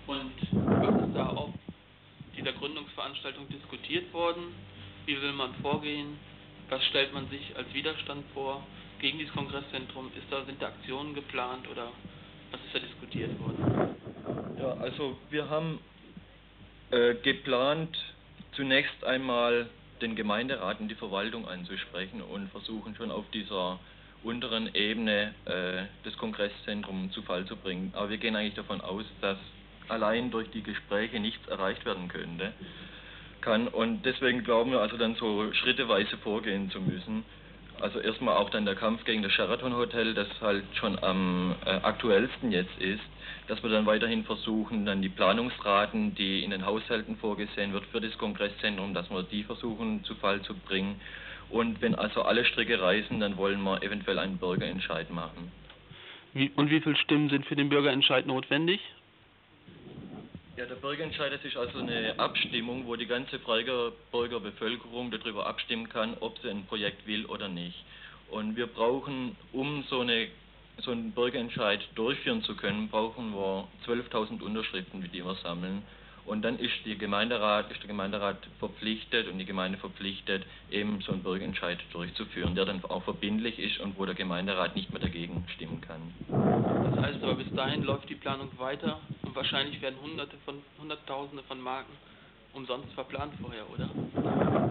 Und 0.07 0.31
was 0.51 1.07
ist 1.07 1.15
da 1.15 1.27
auf 1.27 1.49
dieser 2.35 2.53
Gründungsveranstaltung 2.53 3.47
diskutiert 3.49 4.13
worden? 4.13 4.55
Wie 5.05 5.21
will 5.21 5.33
man 5.33 5.53
vorgehen? 5.55 6.17
Was 6.69 6.83
stellt 6.85 7.13
man 7.13 7.29
sich 7.29 7.55
als 7.55 7.73
Widerstand 7.73 8.23
vor 8.33 8.65
gegen 8.99 9.19
dieses 9.19 9.33
Kongresszentrum? 9.33 10.11
Ist 10.17 10.27
da, 10.29 10.43
sind 10.45 10.61
da 10.61 10.67
Aktionen 10.67 11.13
geplant 11.13 11.67
oder 11.69 11.91
was 12.51 12.59
ist 12.61 12.75
da 12.75 12.79
diskutiert 12.79 13.37
worden? 13.39 13.95
Ja, 14.59 14.73
also 14.77 15.17
wir 15.29 15.49
haben 15.49 15.79
äh, 16.91 17.15
geplant, 17.15 17.97
zunächst 18.53 19.03
einmal 19.03 19.69
den 20.01 20.15
Gemeinderat 20.15 20.79
und 20.79 20.87
die 20.87 20.95
Verwaltung 20.95 21.47
anzusprechen 21.47 22.21
und 22.21 22.49
versuchen 22.51 22.95
schon 22.95 23.11
auf 23.11 23.25
dieser 23.31 23.79
unteren 24.23 24.73
Ebene 24.73 25.33
äh, 25.45 25.83
das 26.03 26.17
Kongresszentrum 26.17 27.11
zu 27.11 27.21
Fall 27.21 27.45
zu 27.45 27.55
bringen. 27.55 27.91
Aber 27.95 28.09
wir 28.09 28.17
gehen 28.17 28.35
eigentlich 28.35 28.55
davon 28.55 28.81
aus, 28.81 29.05
dass 29.21 29.37
allein 29.87 30.31
durch 30.31 30.49
die 30.51 30.63
Gespräche 30.63 31.19
nichts 31.19 31.47
erreicht 31.47 31.85
werden 31.85 32.07
könnte 32.07 32.53
kann. 33.41 33.67
Und 33.67 34.03
deswegen 34.05 34.43
glauben 34.43 34.71
wir 34.71 34.81
also 34.81 34.97
dann 34.97 35.15
so 35.15 35.51
schritteweise 35.53 36.17
vorgehen 36.17 36.69
zu 36.69 36.81
müssen. 36.81 37.23
Also 37.79 37.99
erstmal 37.99 38.37
auch 38.37 38.49
dann 38.49 38.65
der 38.65 38.75
Kampf 38.75 39.03
gegen 39.05 39.21
das 39.21 39.31
Sheraton 39.33 39.75
Hotel, 39.75 40.13
das 40.13 40.27
halt 40.41 40.63
schon 40.73 40.97
am 41.03 41.55
äh, 41.65 41.69
aktuellsten 41.69 42.51
jetzt 42.51 42.75
ist, 42.79 43.03
dass 43.47 43.61
wir 43.61 43.69
dann 43.69 43.85
weiterhin 43.85 44.23
versuchen, 44.23 44.85
dann 44.85 45.01
die 45.01 45.09
Planungsraten, 45.09 46.15
die 46.15 46.43
in 46.43 46.49
den 46.49 46.65
Haushalten 46.65 47.17
vorgesehen 47.17 47.73
wird 47.73 47.85
für 47.85 48.01
das 48.01 48.17
Kongresszentrum, 48.17 48.93
dass 48.93 49.09
wir 49.09 49.23
die 49.23 49.43
versuchen 49.43 50.03
zu 50.03 50.15
Fall 50.15 50.41
zu 50.41 50.55
bringen. 50.55 50.99
Und 51.49 51.81
wenn 51.81 51.95
also 51.95 52.23
alle 52.23 52.43
Stricke 52.45 52.81
reißen, 52.81 53.19
dann 53.19 53.37
wollen 53.37 53.61
wir 53.61 53.81
eventuell 53.83 54.19
einen 54.19 54.37
Bürgerentscheid 54.37 55.09
machen. 55.11 55.51
Wie, 56.33 56.51
und 56.55 56.69
wie 56.69 56.81
viele 56.81 56.97
Stimmen 56.97 57.29
sind 57.29 57.45
für 57.45 57.55
den 57.55 57.69
Bürgerentscheid 57.69 58.25
notwendig? 58.25 58.81
Ja, 60.57 60.65
der 60.65 60.73
Bürgerentscheid 60.73 61.31
ist 61.45 61.55
also 61.55 61.77
eine 61.77 62.17
Abstimmung, 62.17 62.87
wo 62.87 62.95
die 62.95 63.05
ganze 63.05 63.37
Freiburger 63.37 64.39
Bevölkerung 64.39 65.11
darüber 65.11 65.45
abstimmen 65.45 65.87
kann, 65.87 66.17
ob 66.19 66.39
sie 66.39 66.49
ein 66.49 66.65
Projekt 66.65 67.05
will 67.05 67.27
oder 67.27 67.47
nicht. 67.47 67.75
Und 68.31 68.55
wir 68.55 68.65
brauchen, 68.65 69.37
um 69.53 69.83
so, 69.87 69.99
eine, 69.99 70.29
so 70.79 70.89
einen 70.89 71.11
Bürgerentscheid 71.11 71.87
durchführen 71.93 72.41
zu 72.41 72.55
können, 72.55 72.89
brauchen 72.89 73.35
wir 73.35 73.67
12.000 73.85 74.41
Unterschriften, 74.41 75.07
die 75.13 75.23
wir 75.23 75.35
sammeln. 75.43 75.83
Und 76.27 76.41
dann 76.41 76.59
ist, 76.59 76.73
die 76.83 76.97
Gemeinderat, 76.97 77.71
ist 77.71 77.81
der 77.81 77.87
Gemeinderat 77.87 78.35
verpflichtet 78.59 79.29
und 79.29 79.39
die 79.39 79.45
Gemeinde 79.45 79.77
verpflichtet, 79.77 80.45
eben 80.69 80.99
so 80.99 81.13
einen 81.13 81.23
Bürgerentscheid 81.23 81.79
durchzuführen, 81.93 82.53
der 82.53 82.65
dann 82.65 82.83
auch 82.83 83.03
verbindlich 83.03 83.57
ist 83.57 83.79
und 83.79 83.97
wo 83.97 84.05
der 84.05 84.13
Gemeinderat 84.13 84.75
nicht 84.75 84.91
mehr 84.91 85.01
dagegen 85.01 85.45
stimmen 85.55 85.79
kann. 85.79 86.13
Das 86.27 87.01
heißt 87.01 87.23
aber, 87.23 87.35
bis 87.35 87.49
dahin 87.55 87.83
läuft 87.83 88.09
die 88.09 88.15
Planung 88.15 88.49
weiter 88.57 88.99
und 89.23 89.33
wahrscheinlich 89.37 89.81
werden 89.81 89.95
Hunderte 90.01 90.35
von, 90.43 90.61
Hunderttausende 90.77 91.43
von 91.43 91.61
Marken 91.61 91.93
umsonst 92.51 92.91
verplant 92.93 93.33
vorher, 93.39 93.63
oder? 93.69 93.89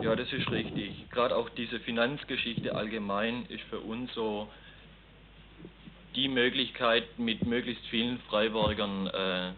Ja, 0.03 0.15
das 0.15 0.31
ist 0.33 0.51
richtig. 0.51 1.09
Gerade 1.11 1.35
auch 1.35 1.49
diese 1.51 1.81
Finanzgeschichte 1.81 2.75
allgemein 2.75 3.47
ist 3.49 3.63
für 3.71 3.81
uns 3.81 4.13
so 4.13 4.49
die 6.15 6.29
Möglichkeit, 6.29 7.19
mit 7.19 7.47
möglichst 7.47 7.85
vielen 7.87 8.19
Freiburgern 8.29 9.07
äh, 9.07 9.53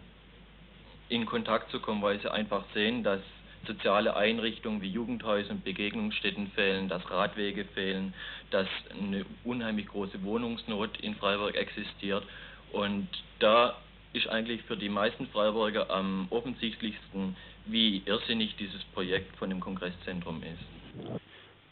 in 1.09 1.25
Kontakt 1.25 1.71
zu 1.71 1.79
kommen, 1.79 2.01
weil 2.01 2.19
sie 2.21 2.31
einfach 2.31 2.63
sehen, 2.73 3.03
dass 3.03 3.21
soziale 3.67 4.15
Einrichtungen 4.15 4.81
wie 4.81 4.89
Jugendhäuser 4.89 5.51
und 5.51 5.63
Begegnungsstätten 5.63 6.51
fehlen, 6.51 6.87
dass 6.87 7.09
Radwege 7.09 7.65
fehlen, 7.65 8.13
dass 8.51 8.67
eine 8.91 9.25
unheimlich 9.43 9.87
große 9.87 10.23
Wohnungsnot 10.23 10.99
in 11.01 11.15
Freiburg 11.15 11.55
existiert. 11.55 12.23
Und 12.71 13.07
da 13.39 13.77
ist 14.13 14.27
eigentlich 14.27 14.61
für 14.63 14.77
die 14.77 14.89
meisten 14.89 15.27
Freiburger 15.27 15.89
am 15.89 16.27
offensichtlichsten, 16.29 17.35
wie 17.65 18.01
irrsinnig 18.05 18.55
dieses 18.55 18.83
Projekt 18.85 19.35
von 19.37 19.49
dem 19.49 19.59
Kongresszentrum 19.59 20.41
ist. 20.41 21.19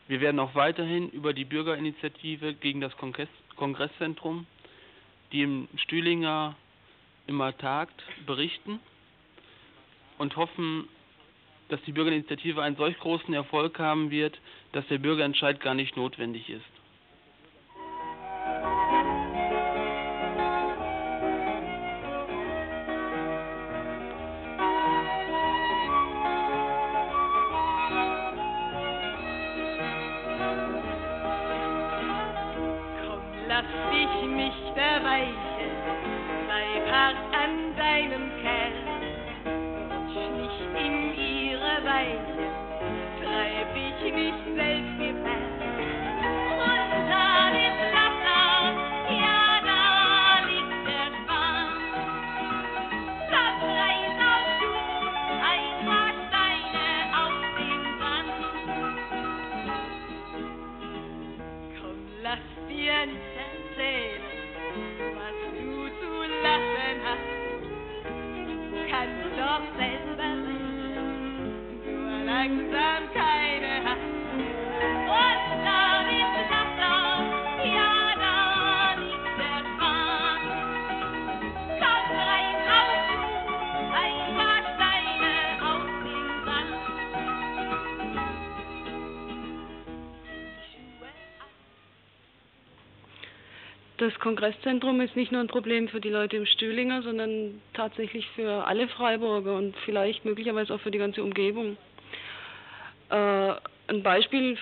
Wir 0.08 0.21
werden 0.21 0.39
auch 0.39 0.56
weiterhin 0.56 1.10
über 1.10 1.34
die 1.34 1.45
Bürgerinitiative 1.45 2.54
gegen 2.54 2.82
das 2.82 2.95
Kongress 2.97 3.30
Kongresszentrum, 3.56 4.45
die 5.32 5.41
im 5.41 5.67
Stühlinger 5.78 6.56
immer 7.26 7.58
tagt, 7.58 8.04
berichten 8.26 8.80
und 10.17 10.36
hoffen, 10.36 10.88
dass 11.69 11.82
die 11.82 11.91
Bürgerinitiative 11.91 12.62
einen 12.62 12.75
solch 12.75 12.97
großen 12.99 13.34
Erfolg 13.34 13.80
haben 13.80 14.10
wird, 14.12 14.39
dass 14.71 14.88
der 14.88 14.99
Bürgerentscheid 14.99 15.60
gar 15.60 15.73
nicht 15.73 15.97
notwendig 15.97 16.49
ist. 16.49 16.76
Das 93.97 94.17
Kongresszentrum 94.19 95.01
ist 95.01 95.15
nicht 95.15 95.31
nur 95.31 95.41
ein 95.41 95.47
Problem 95.47 95.89
für 95.89 95.99
die 95.99 96.10
Leute 96.10 96.38
im 96.38 96.45
Stühlinger, 96.45 97.01
sondern 97.01 97.62
tatsächlich 97.73 98.25
für 98.36 98.65
alle 98.65 98.88
Freiburger 98.88 99.55
und 99.55 99.75
vielleicht 99.86 100.23
möglicherweise 100.23 100.73
auch 100.73 100.79
für 100.79 100.91
die 100.91 100.99
ganze 100.99 101.23
Umgebung. 101.23 101.77
Äh, 103.09 103.53
ein 103.89 104.03
Beispiel, 104.03 104.57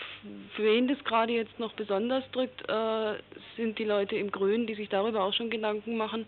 für 0.55 0.63
wen 0.63 0.87
das 0.87 1.03
gerade 1.03 1.33
jetzt 1.33 1.59
noch 1.59 1.73
besonders 1.73 2.23
drückt, 2.31 2.61
äh, 2.69 3.15
sind 3.55 3.79
die 3.79 3.85
Leute 3.85 4.15
im 4.15 4.31
Grün, 4.31 4.67
die 4.67 4.75
sich 4.75 4.89
darüber 4.89 5.23
auch 5.23 5.33
schon 5.33 5.49
Gedanken 5.49 5.97
machen. 5.97 6.27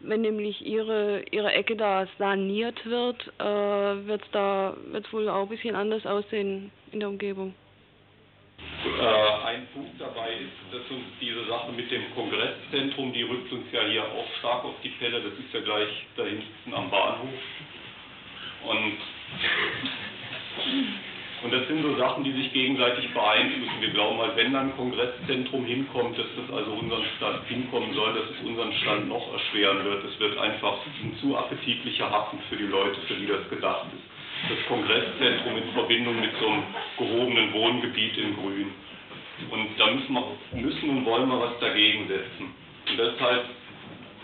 Wenn 0.00 0.20
nämlich 0.20 0.64
ihre, 0.64 1.22
ihre 1.30 1.52
Ecke 1.52 1.74
da 1.74 2.06
saniert 2.18 2.84
wird, 2.86 3.26
äh, 3.38 4.06
wird 4.06 4.22
es 4.22 4.30
da 4.30 4.76
wird's 4.92 5.12
wohl 5.12 5.28
auch 5.28 5.42
ein 5.42 5.48
bisschen 5.48 5.74
anders 5.74 6.06
aussehen 6.06 6.70
in 6.92 7.00
der 7.00 7.08
Umgebung. 7.08 7.54
Äh, 8.84 9.46
ein 9.46 9.66
Punkt 9.74 10.00
dabei 10.00 10.32
ist, 10.34 10.72
dass 10.72 10.88
uns 10.90 11.04
diese 11.20 11.44
Sache 11.46 11.72
mit 11.72 11.90
dem 11.90 12.02
Kongresszentrum, 12.14 13.12
die 13.12 13.22
rückt 13.22 13.52
uns 13.52 13.66
ja 13.72 13.84
hier 13.84 14.04
auch 14.04 14.26
stark 14.38 14.64
auf 14.64 14.74
die 14.82 14.90
Pelle. 14.90 15.20
Das 15.20 15.32
ist 15.32 15.52
ja 15.52 15.60
gleich 15.60 16.06
da 16.16 16.24
hinten 16.24 16.74
am 16.74 16.90
Bahnhof. 16.90 17.28
Und, 18.64 18.98
und 21.42 21.52
das 21.52 21.66
sind 21.68 21.82
so 21.82 21.96
Sachen, 21.96 22.24
die 22.24 22.32
sich 22.32 22.52
gegenseitig 22.52 23.12
beeinflussen. 23.12 23.80
Wir 23.80 23.90
glauben 23.90 24.18
halt, 24.18 24.36
wenn 24.36 24.52
dann 24.52 24.70
ein 24.70 24.76
Kongresszentrum 24.76 25.66
hinkommt, 25.66 26.18
dass 26.18 26.26
das 26.36 26.56
also 26.56 26.72
unseren 26.72 27.04
Stand 27.16 27.46
hinkommen 27.46 27.92
soll, 27.94 28.14
dass 28.14 28.24
es 28.30 28.46
unseren 28.46 28.72
Stand 28.72 29.08
noch 29.08 29.32
erschweren 29.32 29.84
wird. 29.84 30.04
Es 30.04 30.18
wird 30.18 30.38
einfach 30.38 30.78
ein 31.02 31.16
zu 31.20 31.36
appetitlicher 31.36 32.10
Hafen 32.10 32.38
für 32.48 32.56
die 32.56 32.64
Leute, 32.64 33.00
für 33.06 33.14
die 33.14 33.26
das 33.26 33.48
gedacht 33.50 33.86
ist 33.94 34.16
das 34.48 34.66
Kongresszentrum 34.68 35.56
in 35.56 35.72
Verbindung 35.72 36.20
mit 36.20 36.30
so 36.38 36.46
einem 36.46 36.62
gehobenen 36.98 37.52
Wohngebiet 37.52 38.16
in 38.18 38.36
Grün. 38.36 38.70
Und 39.50 39.68
da 39.78 39.90
müssen, 39.90 40.12
wir, 40.12 40.60
müssen 40.60 40.90
und 40.90 41.04
wollen 41.04 41.28
wir 41.28 41.40
was 41.40 41.58
dagegen 41.60 42.08
setzen. 42.08 42.54
Und 42.88 42.98
deshalb 42.98 43.44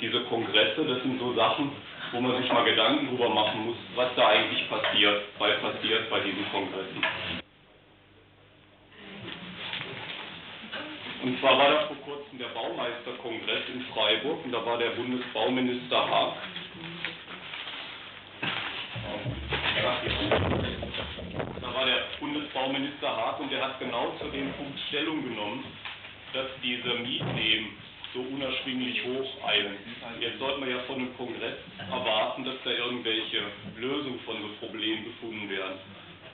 diese 0.00 0.20
Kongresse, 0.24 0.84
das 0.84 1.02
sind 1.02 1.18
so 1.18 1.32
Sachen, 1.34 1.70
wo 2.12 2.20
man 2.20 2.40
sich 2.40 2.52
mal 2.52 2.64
Gedanken 2.64 3.08
drüber 3.08 3.30
machen 3.30 3.66
muss, 3.66 3.76
was 3.94 4.14
da 4.16 4.28
eigentlich 4.28 4.68
passiert, 4.68 5.22
weil 5.38 5.54
passiert 5.58 6.10
bei 6.10 6.20
diesen 6.20 6.48
Kongressen. 6.50 7.02
Und 11.22 11.40
zwar 11.40 11.56
war 11.56 11.70
da 11.70 11.86
vor 11.86 11.96
kurzem 12.04 12.38
der 12.38 12.48
Baumeisterkongress 12.48 13.62
in 13.72 13.82
Freiburg 13.94 14.44
und 14.44 14.52
da 14.52 14.64
war 14.66 14.76
der 14.76 14.90
Bundesbauminister 14.90 16.08
Haag 16.08 16.34
da 21.60 21.74
war 21.74 21.86
der 21.86 22.02
Bundesbauminister 22.18 23.08
Haag 23.08 23.40
und 23.40 23.52
der 23.52 23.64
hat 23.64 23.78
genau 23.78 24.12
zu 24.20 24.28
dem 24.28 24.52
Punkt 24.54 24.78
Stellung 24.88 25.22
genommen, 25.22 25.64
dass 26.32 26.46
diese 26.62 26.94
Mietnehmen 26.94 27.76
so 28.12 28.20
unerschwinglich 28.20 29.02
hoch 29.04 29.48
eilen. 29.48 29.76
Jetzt 30.20 30.38
sollte 30.38 30.60
man 30.60 30.70
ja 30.70 30.78
von 30.86 30.96
einem 30.96 31.16
Kongress 31.16 31.56
erwarten, 31.90 32.44
dass 32.44 32.56
da 32.64 32.70
irgendwelche 32.70 33.40
Lösungen 33.78 34.20
von 34.26 34.36
so 34.40 34.66
Problemen 34.66 35.04
gefunden 35.04 35.48
werden. 35.48 35.78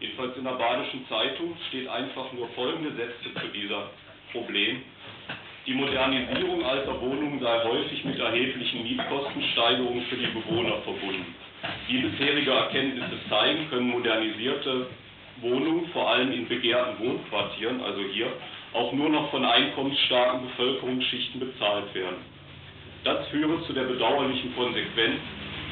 Jedenfalls 0.01 0.37
in 0.37 0.45
der 0.45 0.53
Badischen 0.53 1.07
Zeitung 1.09 1.57
steht 1.69 1.89
einfach 1.89 2.33
nur 2.33 2.49
folgende 2.51 2.93
Sätze 2.95 3.35
zu 3.35 3.49
dieser 3.49 3.91
Problem. 4.33 4.83
Die 5.67 5.75
Modernisierung 5.75 6.65
alter 6.65 7.01
Wohnungen 7.01 7.41
sei 7.41 7.65
häufig 7.65 8.05
mit 8.05 8.19
erheblichen 8.19 8.83
Mietkostensteigerungen 8.85 10.05
für 10.07 10.17
die 10.17 10.29
Bewohner 10.29 10.79
verbunden. 10.83 11.35
Wie 11.89 11.99
bisherige 11.99 12.53
Erkenntnisse 12.53 13.19
zeigen, 13.29 13.69
können 13.69 13.91
modernisierte 13.91 14.87
Wohnungen, 15.41 15.89
vor 15.89 16.09
allem 16.11 16.33
in 16.33 16.49
begehrten 16.49 16.99
Wohnquartieren, 17.05 17.81
also 17.83 18.01
hier, 18.13 18.33
auch 18.75 18.93
nur 18.93 19.09
noch 19.09 19.31
von 19.31 19.45
einkommensstarken 19.45 20.49
Bevölkerungsschichten 20.49 21.41
bezahlt 21.41 21.95
werden. 21.95 22.19
Das 23.05 23.27
führe 23.29 23.63
zu 23.67 23.73
der 23.73 23.85
bedauerlichen 23.85 24.55
Konsequenz, 24.55 25.21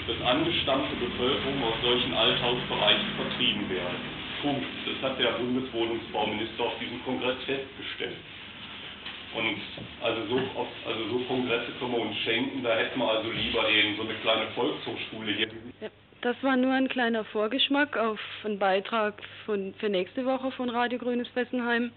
dass 0.06 0.26
angestammte 0.26 0.94
Bevölkerung 0.96 1.62
aus 1.64 1.74
solchen 1.82 2.14
Althausbereichen 2.14 3.10
vertrieben 3.16 3.68
werde. 3.68 3.96
Punkt. 4.42 4.64
Das 4.86 5.10
hat 5.10 5.18
der 5.18 5.32
Bundeswohnungsbauminister 5.32 6.64
auf 6.64 6.78
diesem 6.78 7.02
Kongress 7.04 7.36
festgestellt. 7.44 8.16
Und 9.34 9.58
also 10.02 10.20
so, 10.28 10.40
also 10.88 11.08
so 11.10 11.18
Kongresse 11.24 11.72
können 11.78 11.92
wir 11.92 12.00
uns 12.00 12.16
schenken, 12.18 12.62
da 12.62 12.76
hätten 12.76 12.98
wir 12.98 13.10
also 13.10 13.30
lieber 13.30 13.68
eben 13.68 13.96
so 13.96 14.02
eine 14.02 14.14
kleine 14.14 14.46
Volkshochschule 14.54 15.32
hier. 15.32 15.48
Das 16.22 16.36
war 16.42 16.56
nur 16.56 16.72
ein 16.72 16.88
kleiner 16.88 17.24
Vorgeschmack 17.24 17.96
auf 17.96 18.18
einen 18.44 18.58
Beitrag 18.58 19.22
von, 19.44 19.74
für 19.74 19.88
nächste 19.88 20.24
Woche 20.24 20.50
von 20.52 20.70
Radio 20.70 20.98
Grünes 20.98 21.28
Fessenheim, 21.28 21.92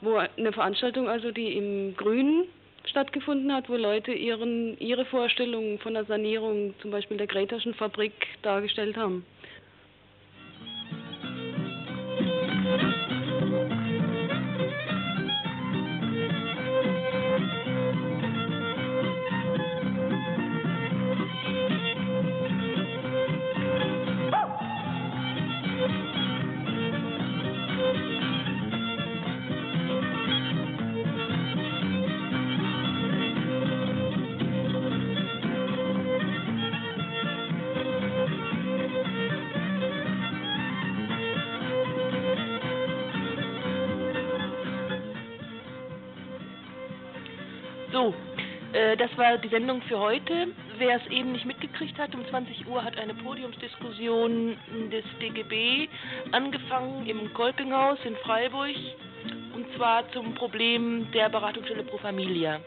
wo 0.00 0.16
eine 0.16 0.52
Veranstaltung, 0.52 1.08
also 1.08 1.30
die 1.30 1.52
im 1.52 1.96
Grünen 1.96 2.44
stattgefunden 2.84 3.52
hat, 3.52 3.68
wo 3.68 3.76
Leute 3.76 4.12
ihren, 4.12 4.78
ihre 4.78 5.04
Vorstellungen 5.04 5.78
von 5.78 5.94
der 5.94 6.04
Sanierung 6.04 6.74
zum 6.80 6.90
Beispiel 6.90 7.16
der 7.16 7.26
Gretaschen 7.26 7.74
Fabrik 7.74 8.12
dargestellt 8.42 8.96
haben. 8.96 9.24
Das 48.96 49.16
war 49.16 49.38
die 49.38 49.48
Sendung 49.48 49.82
für 49.82 49.98
heute. 49.98 50.48
Wer 50.76 50.96
es 50.96 51.06
eben 51.10 51.32
nicht 51.32 51.44
mitgekriegt 51.44 51.98
hat, 51.98 52.14
um 52.14 52.24
20 52.24 52.66
Uhr 52.68 52.84
hat 52.84 52.96
eine 52.96 53.14
Podiumsdiskussion 53.14 54.56
des 54.92 55.04
DGB 55.20 55.88
angefangen 56.30 57.06
im 57.06 57.32
Kolpinghaus 57.34 57.98
in 58.04 58.14
Freiburg 58.18 58.76
und 59.54 59.66
zwar 59.74 60.08
zum 60.12 60.34
Problem 60.34 61.10
der 61.12 61.28
Beratungsstelle 61.28 61.82
Pro 61.82 61.98
Familia. 61.98 62.60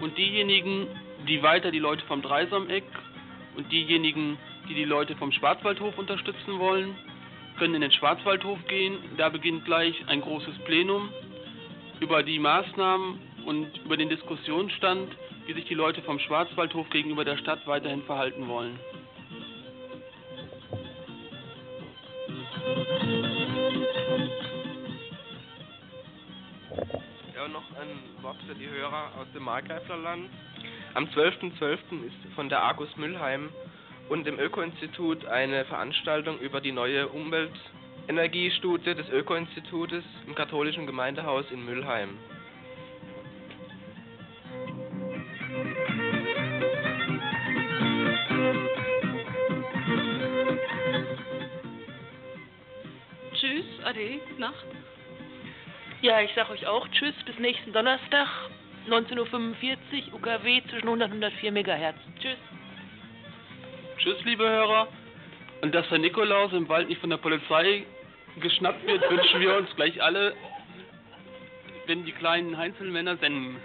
Und 0.00 0.18
diejenigen, 0.18 0.88
die 1.28 1.44
weiter 1.44 1.70
die 1.70 1.78
Leute 1.78 2.04
vom 2.06 2.22
Dreisameck 2.22 2.82
und 3.56 3.70
diejenigen, 3.70 4.36
die 4.68 4.74
die 4.74 4.84
Leute 4.84 5.14
vom 5.14 5.30
Schwarzwaldhof 5.30 5.96
unterstützen 5.96 6.58
wollen, 6.58 6.96
können 7.58 7.74
in 7.74 7.80
den 7.80 7.92
Schwarzwaldhof 7.92 8.58
gehen. 8.66 8.98
Da 9.16 9.28
beginnt 9.28 9.64
gleich 9.64 9.94
ein 10.08 10.20
großes 10.20 10.58
Plenum 10.64 11.10
über 12.00 12.22
die 12.22 12.38
Maßnahmen 12.38 13.18
und 13.46 13.68
über 13.84 13.96
den 13.96 14.08
Diskussionsstand, 14.08 15.16
wie 15.46 15.52
sich 15.54 15.64
die 15.66 15.74
Leute 15.74 16.02
vom 16.02 16.18
Schwarzwaldhof 16.18 16.88
gegenüber 16.90 17.24
der 17.24 17.36
Stadt 17.38 17.66
weiterhin 17.66 18.02
verhalten 18.02 18.48
wollen. 18.48 18.78
Ja, 27.34 27.48
noch 27.48 27.64
ein 27.80 28.22
Wort 28.22 28.36
für 28.46 28.54
die 28.54 28.68
Hörer 28.68 29.10
aus 29.20 29.26
dem 29.34 29.44
Markgräflerland. 29.44 30.30
Am 30.94 31.04
12.12. 31.06 31.58
.12. 31.58 32.06
ist 32.06 32.34
von 32.34 32.48
der 32.48 32.62
Argus 32.62 32.96
Müllheim 32.96 33.48
und 34.08 34.26
im 34.26 34.38
Öko-Institut 34.38 35.24
eine 35.26 35.64
Veranstaltung 35.64 36.38
über 36.38 36.60
die 36.60 36.72
neue 36.72 37.08
Umweltenergiestudie 37.08 38.94
des 38.94 39.08
Öko-Institutes 39.10 40.04
im 40.26 40.34
katholischen 40.34 40.86
Gemeindehaus 40.86 41.44
in 41.50 41.64
Müllheim. 41.64 42.18
Tschüss, 53.34 53.64
Ade, 53.84 54.20
gute 54.28 54.40
Nacht. 54.40 54.66
Ja, 56.00 56.20
ich 56.20 56.30
sag 56.34 56.50
euch 56.50 56.66
auch 56.66 56.86
Tschüss, 56.88 57.14
bis 57.26 57.38
nächsten 57.38 57.72
Donnerstag, 57.72 58.28
19.45 58.88 59.18
Uhr, 59.18 60.14
UKW 60.14 60.62
zwischen 60.68 60.88
100 60.88 61.12
und 61.12 61.22
104 61.24 61.52
MHz. 61.52 61.96
Tschüss. 62.20 62.38
Tschüss, 64.02 64.24
liebe 64.24 64.42
Hörer. 64.42 64.88
Und 65.60 65.72
dass 65.76 65.88
der 65.88 65.98
Nikolaus 65.98 66.52
im 66.52 66.68
Wald 66.68 66.88
nicht 66.88 67.00
von 67.00 67.10
der 67.10 67.18
Polizei 67.18 67.84
geschnappt 68.40 68.84
wird, 68.84 69.08
wünschen 69.08 69.40
wir 69.40 69.56
uns 69.56 69.68
gleich 69.76 70.02
alle, 70.02 70.34
wenn 71.86 72.04
die 72.04 72.10
kleinen 72.10 72.58
Heinzelmänner 72.58 73.16
senden. 73.18 73.58